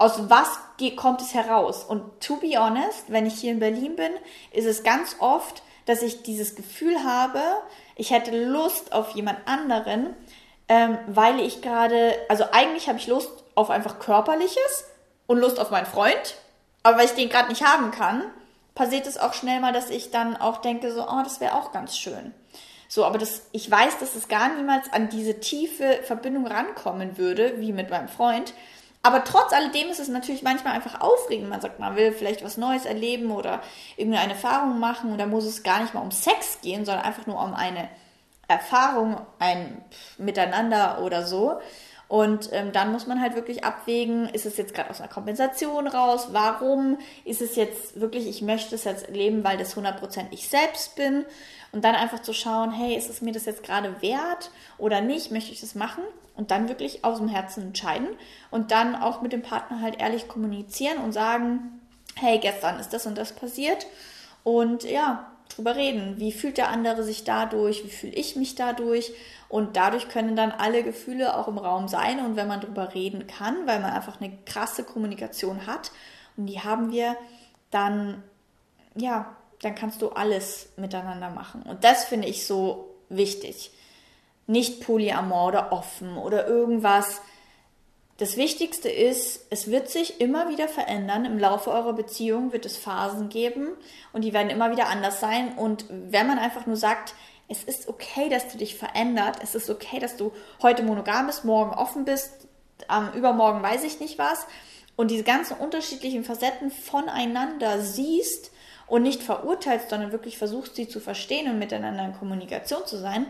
aus 0.00 0.28
was 0.28 0.58
kommt 0.96 1.20
es 1.20 1.34
heraus. 1.34 1.84
Und 1.84 2.20
to 2.20 2.36
be 2.36 2.58
honest, 2.58 3.04
wenn 3.08 3.26
ich 3.26 3.34
hier 3.34 3.52
in 3.52 3.60
Berlin 3.60 3.96
bin, 3.96 4.12
ist 4.52 4.66
es 4.66 4.82
ganz 4.82 5.16
oft, 5.20 5.62
dass 5.86 6.02
ich 6.02 6.22
dieses 6.22 6.54
Gefühl 6.54 7.04
habe, 7.04 7.40
ich 7.96 8.10
hätte 8.10 8.44
Lust 8.44 8.92
auf 8.92 9.10
jemand 9.10 9.46
anderen, 9.46 10.14
ähm, 10.68 10.98
weil 11.06 11.40
ich 11.40 11.62
gerade, 11.62 12.14
also 12.28 12.44
eigentlich 12.52 12.88
habe 12.88 12.98
ich 12.98 13.06
Lust 13.06 13.30
auf 13.54 13.70
einfach 13.70 13.98
körperliches 13.98 14.84
und 15.26 15.38
Lust 15.38 15.60
auf 15.60 15.70
meinen 15.70 15.86
Freund 15.86 16.36
aber 16.82 16.98
weil 16.98 17.06
ich 17.06 17.12
den 17.12 17.28
gerade 17.28 17.48
nicht 17.48 17.64
haben 17.64 17.90
kann, 17.90 18.22
passiert 18.74 19.06
es 19.06 19.18
auch 19.18 19.34
schnell 19.34 19.60
mal, 19.60 19.72
dass 19.72 19.90
ich 19.90 20.10
dann 20.10 20.36
auch 20.36 20.58
denke, 20.58 20.92
so, 20.92 21.02
oh, 21.02 21.22
das 21.22 21.40
wäre 21.40 21.54
auch 21.54 21.72
ganz 21.72 21.98
schön. 21.98 22.32
So, 22.88 23.04
aber 23.04 23.18
das, 23.18 23.42
ich 23.52 23.70
weiß, 23.70 23.98
dass 23.98 24.16
es 24.16 24.28
gar 24.28 24.54
niemals 24.54 24.92
an 24.92 25.08
diese 25.10 25.38
tiefe 25.38 26.00
Verbindung 26.02 26.46
rankommen 26.46 27.18
würde, 27.18 27.60
wie 27.60 27.72
mit 27.72 27.90
meinem 27.90 28.08
Freund. 28.08 28.52
Aber 29.02 29.24
trotz 29.24 29.52
alledem 29.52 29.88
ist 29.88 30.00
es 30.00 30.08
natürlich 30.08 30.42
manchmal 30.42 30.74
einfach 30.74 31.00
aufregend. 31.00 31.48
Man 31.48 31.60
sagt, 31.60 31.78
man 31.78 31.96
will 31.96 32.12
vielleicht 32.12 32.44
was 32.44 32.58
Neues 32.58 32.84
erleben 32.84 33.30
oder 33.30 33.62
irgendeine 33.96 34.32
Erfahrung 34.32 34.78
machen. 34.78 35.12
Und 35.12 35.18
da 35.18 35.26
muss 35.26 35.44
es 35.44 35.62
gar 35.62 35.80
nicht 35.80 35.94
mal 35.94 36.02
um 36.02 36.10
Sex 36.10 36.60
gehen, 36.60 36.84
sondern 36.84 37.04
einfach 37.04 37.26
nur 37.26 37.42
um 37.42 37.54
eine 37.54 37.88
Erfahrung, 38.46 39.20
ein 39.38 39.82
Miteinander 40.18 41.00
oder 41.02 41.24
so. 41.24 41.60
Und 42.10 42.48
ähm, 42.50 42.72
dann 42.72 42.90
muss 42.90 43.06
man 43.06 43.20
halt 43.20 43.36
wirklich 43.36 43.62
abwägen, 43.62 44.28
ist 44.30 44.44
es 44.44 44.56
jetzt 44.56 44.74
gerade 44.74 44.90
aus 44.90 45.00
einer 45.00 45.08
Kompensation 45.08 45.86
raus? 45.86 46.30
Warum 46.32 46.98
ist 47.24 47.40
es 47.40 47.54
jetzt 47.54 48.00
wirklich, 48.00 48.26
ich 48.26 48.42
möchte 48.42 48.74
es 48.74 48.82
jetzt 48.82 49.10
leben, 49.10 49.44
weil 49.44 49.56
das 49.56 49.76
100% 49.76 50.24
ich 50.32 50.48
selbst 50.48 50.96
bin? 50.96 51.24
Und 51.70 51.84
dann 51.84 51.94
einfach 51.94 52.20
zu 52.20 52.32
schauen, 52.32 52.72
hey, 52.72 52.96
ist 52.96 53.10
es 53.10 53.20
mir 53.20 53.30
das 53.30 53.44
jetzt 53.44 53.62
gerade 53.62 54.02
wert 54.02 54.50
oder 54.76 55.00
nicht? 55.00 55.30
Möchte 55.30 55.52
ich 55.52 55.60
das 55.60 55.76
machen? 55.76 56.02
Und 56.34 56.50
dann 56.50 56.68
wirklich 56.68 57.04
aus 57.04 57.18
dem 57.18 57.28
Herzen 57.28 57.62
entscheiden 57.62 58.08
und 58.50 58.72
dann 58.72 58.96
auch 58.96 59.22
mit 59.22 59.32
dem 59.32 59.42
Partner 59.42 59.80
halt 59.80 60.00
ehrlich 60.00 60.26
kommunizieren 60.26 60.98
und 60.98 61.12
sagen, 61.12 61.80
hey, 62.16 62.38
gestern 62.38 62.80
ist 62.80 62.92
das 62.92 63.06
und 63.06 63.16
das 63.16 63.34
passiert. 63.34 63.86
Und 64.42 64.82
ja, 64.82 65.30
drüber 65.50 65.76
reden. 65.76 66.18
Wie 66.18 66.32
fühlt 66.32 66.58
der 66.58 66.68
andere 66.68 67.02
sich 67.02 67.24
dadurch? 67.24 67.84
Wie 67.84 67.90
fühle 67.90 68.14
ich 68.14 68.36
mich 68.36 68.54
dadurch? 68.54 69.12
Und 69.48 69.76
dadurch 69.76 70.08
können 70.08 70.36
dann 70.36 70.52
alle 70.52 70.82
Gefühle 70.82 71.36
auch 71.36 71.48
im 71.48 71.58
Raum 71.58 71.88
sein. 71.88 72.24
Und 72.24 72.36
wenn 72.36 72.48
man 72.48 72.60
drüber 72.60 72.94
reden 72.94 73.26
kann, 73.26 73.66
weil 73.66 73.80
man 73.80 73.92
einfach 73.92 74.20
eine 74.20 74.32
krasse 74.46 74.84
Kommunikation 74.84 75.66
hat, 75.66 75.90
und 76.36 76.46
die 76.46 76.60
haben 76.60 76.92
wir, 76.92 77.16
dann, 77.70 78.22
ja, 78.94 79.36
dann 79.60 79.74
kannst 79.74 80.00
du 80.00 80.10
alles 80.10 80.70
miteinander 80.76 81.30
machen. 81.30 81.62
Und 81.62 81.84
das 81.84 82.04
finde 82.04 82.28
ich 82.28 82.46
so 82.46 82.94
wichtig. 83.08 83.72
Nicht 84.46 84.80
polyamor 84.80 85.48
oder 85.48 85.72
offen 85.72 86.16
oder 86.16 86.46
irgendwas. 86.46 87.20
Das 88.20 88.36
Wichtigste 88.36 88.90
ist, 88.90 89.46
es 89.48 89.70
wird 89.70 89.88
sich 89.88 90.20
immer 90.20 90.50
wieder 90.50 90.68
verändern. 90.68 91.24
Im 91.24 91.38
Laufe 91.38 91.70
eurer 91.70 91.94
Beziehung 91.94 92.52
wird 92.52 92.66
es 92.66 92.76
Phasen 92.76 93.30
geben 93.30 93.68
und 94.12 94.26
die 94.26 94.34
werden 94.34 94.50
immer 94.50 94.70
wieder 94.70 94.90
anders 94.90 95.20
sein. 95.20 95.56
Und 95.56 95.86
wenn 95.88 96.26
man 96.26 96.38
einfach 96.38 96.66
nur 96.66 96.76
sagt, 96.76 97.14
es 97.48 97.64
ist 97.64 97.88
okay, 97.88 98.28
dass 98.28 98.48
du 98.48 98.58
dich 98.58 98.74
verändert, 98.74 99.38
es 99.42 99.54
ist 99.54 99.70
okay, 99.70 100.00
dass 100.00 100.18
du 100.18 100.32
heute 100.60 100.82
monogam 100.82 101.28
bist, 101.28 101.46
morgen 101.46 101.72
offen 101.72 102.04
bist, 102.04 102.46
ähm, 102.90 103.08
übermorgen 103.14 103.62
weiß 103.62 103.84
ich 103.84 104.00
nicht 104.00 104.18
was, 104.18 104.46
und 104.96 105.10
diese 105.10 105.24
ganzen 105.24 105.56
unterschiedlichen 105.56 106.22
Facetten 106.22 106.70
voneinander 106.70 107.80
siehst 107.80 108.52
und 108.86 109.00
nicht 109.00 109.22
verurteilst, 109.22 109.88
sondern 109.88 110.12
wirklich 110.12 110.36
versuchst, 110.36 110.76
sie 110.76 110.88
zu 110.88 111.00
verstehen 111.00 111.50
und 111.50 111.58
miteinander 111.58 112.04
in 112.04 112.12
Kommunikation 112.12 112.84
zu 112.84 112.98
sein, 112.98 113.28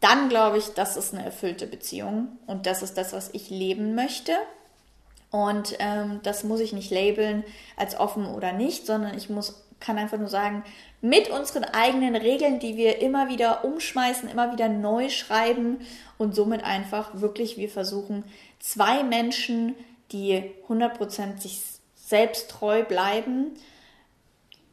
dann 0.00 0.28
glaube 0.28 0.58
ich, 0.58 0.74
das 0.74 0.96
ist 0.96 1.12
eine 1.12 1.24
erfüllte 1.24 1.66
Beziehung 1.66 2.38
und 2.46 2.66
das 2.66 2.82
ist 2.82 2.96
das, 2.96 3.12
was 3.12 3.30
ich 3.32 3.50
leben 3.50 3.94
möchte. 3.94 4.32
Und 5.30 5.76
ähm, 5.78 6.20
das 6.22 6.44
muss 6.44 6.60
ich 6.60 6.72
nicht 6.72 6.90
labeln 6.90 7.44
als 7.76 7.98
offen 7.98 8.26
oder 8.26 8.52
nicht, 8.52 8.86
sondern 8.86 9.16
ich 9.16 9.28
muss, 9.28 9.66
kann 9.80 9.98
einfach 9.98 10.18
nur 10.18 10.28
sagen, 10.28 10.64
mit 11.00 11.30
unseren 11.30 11.64
eigenen 11.64 12.16
Regeln, 12.16 12.60
die 12.60 12.76
wir 12.76 13.00
immer 13.00 13.28
wieder 13.28 13.64
umschmeißen, 13.64 14.28
immer 14.28 14.52
wieder 14.52 14.68
neu 14.68 15.10
schreiben 15.10 15.80
und 16.16 16.34
somit 16.34 16.64
einfach 16.64 17.10
wirklich 17.20 17.56
wir 17.56 17.68
versuchen, 17.68 18.24
zwei 18.58 19.02
Menschen, 19.02 19.74
die 20.12 20.42
100% 20.68 21.40
sich 21.40 21.60
selbst 21.94 22.50
treu 22.50 22.82
bleiben, 22.82 23.52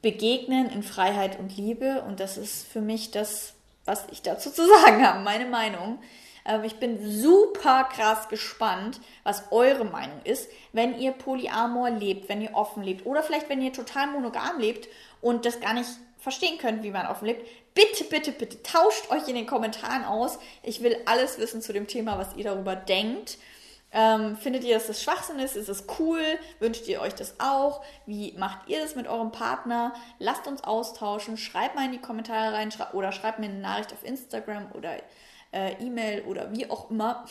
begegnen 0.02 0.70
in 0.70 0.84
Freiheit 0.84 1.38
und 1.38 1.58
Liebe. 1.58 2.04
Und 2.08 2.20
das 2.20 2.38
ist 2.38 2.66
für 2.66 2.82
mich 2.82 3.12
das, 3.12 3.54
was 3.86 4.06
ich 4.12 4.22
dazu 4.22 4.52
zu 4.52 4.68
sagen 4.82 5.06
habe, 5.06 5.20
meine 5.20 5.46
Meinung. 5.46 6.00
Ähm, 6.46 6.64
ich 6.64 6.76
bin 6.76 7.00
super 7.12 7.86
krass 7.86 8.30
gespannt, 8.30 9.00
was 9.24 9.52
eure 9.52 9.86
Meinung 9.86 10.22
ist, 10.24 10.50
wenn 10.74 11.00
ihr 11.00 11.12
Polyamor 11.12 11.90
lebt, 11.90 12.30
wenn 12.30 12.42
ihr 12.42 12.54
offen 12.54 12.84
lebt 12.84 13.06
oder 13.06 13.24
vielleicht 13.24 13.50
wenn 13.50 13.62
ihr 13.62 13.74
total 13.74 14.08
monogam 14.08 14.60
lebt 14.60 14.88
und 15.22 15.46
das 15.46 15.60
gar 15.60 15.74
nicht 15.74 15.90
verstehen 16.18 16.58
könnt, 16.58 16.84
wie 16.84 16.92
man 16.92 17.08
offen 17.08 17.28
lebt. 17.28 17.46
Bitte, 17.76 18.04
bitte, 18.06 18.32
bitte 18.32 18.64
tauscht 18.64 19.12
euch 19.12 19.28
in 19.28 19.36
den 19.36 19.46
Kommentaren 19.46 20.06
aus. 20.06 20.40
Ich 20.64 20.82
will 20.82 20.98
alles 21.06 21.38
wissen 21.38 21.62
zu 21.62 21.74
dem 21.74 21.88
Thema, 21.88 22.18
was 22.18 22.36
ihr 22.36 22.46
darüber 22.46 22.76
denkt. 22.76 23.38
Ähm, 23.92 24.36
findet 24.36 24.64
ihr, 24.64 24.76
dass 24.76 24.88
das 24.88 25.02
Schwachsinn 25.02 25.40
ist? 25.40 25.56
Ist 25.56 25.70
es 25.70 25.86
cool? 26.00 26.22
Wünscht 26.60 26.88
ihr 26.88 27.02
euch 27.02 27.16
das 27.16 27.40
auch? 27.40 27.84
Wie 28.06 28.34
macht 28.34 28.68
ihr 28.68 28.82
das 28.82 28.96
mit 28.96 29.08
eurem 29.08 29.32
Partner? 29.32 29.94
Lasst 30.20 30.48
uns 30.48 30.64
austauschen. 30.64 31.38
Schreibt 31.38 31.76
mal 31.76 31.86
in 31.86 31.94
die 31.94 32.02
Kommentare 32.02 32.54
rein 32.54 32.72
schrei 32.72 32.88
oder 32.92 33.12
schreibt 33.12 33.40
mir 33.40 33.46
eine 33.46 33.60
Nachricht 33.60 33.94
auf 33.94 34.04
Instagram 34.04 34.72
oder 34.74 34.98
äh, 35.54 35.74
E-Mail 35.80 36.24
oder 36.24 36.52
wie 36.52 36.70
auch 36.70 36.92
immer. 36.92 37.26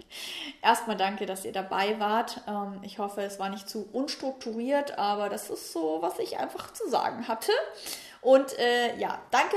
Erstmal 0.62 0.96
danke, 0.96 1.26
dass 1.26 1.44
ihr 1.44 1.52
dabei 1.52 2.00
wart. 2.00 2.40
Ähm, 2.48 2.80
ich 2.82 2.98
hoffe, 2.98 3.22
es 3.22 3.38
war 3.38 3.50
nicht 3.50 3.68
zu 3.68 3.88
unstrukturiert, 3.92 4.98
aber 4.98 5.28
das 5.28 5.50
ist 5.50 5.72
so, 5.72 5.98
was 6.00 6.18
ich 6.18 6.38
einfach 6.38 6.72
zu 6.72 6.88
sagen 6.88 7.28
hatte. 7.28 7.52
Und 8.22 8.58
äh, 8.58 8.96
ja, 8.96 9.18
danke, 9.30 9.56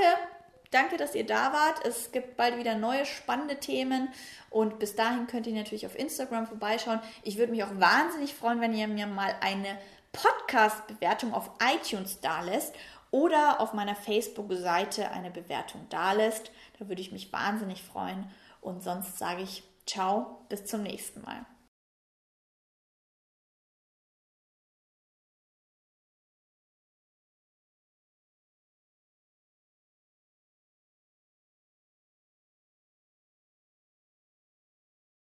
danke, 0.74 0.96
dass 0.96 1.14
ihr 1.14 1.24
da 1.24 1.52
wart. 1.52 1.84
Es 1.86 2.12
gibt 2.12 2.36
bald 2.36 2.58
wieder 2.58 2.74
neue 2.74 3.06
spannende 3.06 3.60
Themen 3.60 4.08
und 4.50 4.78
bis 4.78 4.96
dahin 4.96 5.26
könnt 5.26 5.46
ihr 5.46 5.54
natürlich 5.54 5.86
auf 5.86 5.98
Instagram 5.98 6.46
vorbeischauen. 6.46 7.00
Ich 7.22 7.38
würde 7.38 7.52
mich 7.52 7.64
auch 7.64 7.78
wahnsinnig 7.78 8.34
freuen, 8.34 8.60
wenn 8.60 8.74
ihr 8.74 8.88
mir 8.88 9.06
mal 9.06 9.34
eine 9.40 9.78
Podcast-Bewertung 10.12 11.32
auf 11.32 11.50
iTunes 11.74 12.20
dalässt 12.20 12.74
oder 13.10 13.60
auf 13.60 13.72
meiner 13.72 13.94
Facebook-Seite 13.94 15.10
eine 15.10 15.30
Bewertung 15.30 15.86
dalässt. 15.88 16.50
Da 16.78 16.88
würde 16.88 17.00
ich 17.00 17.12
mich 17.12 17.32
wahnsinnig 17.32 17.82
freuen. 17.82 18.28
Und 18.60 18.82
sonst 18.82 19.18
sage 19.18 19.42
ich 19.42 19.62
ciao, 19.86 20.44
bis 20.48 20.64
zum 20.64 20.82
nächsten 20.82 21.22
Mal. 21.22 21.46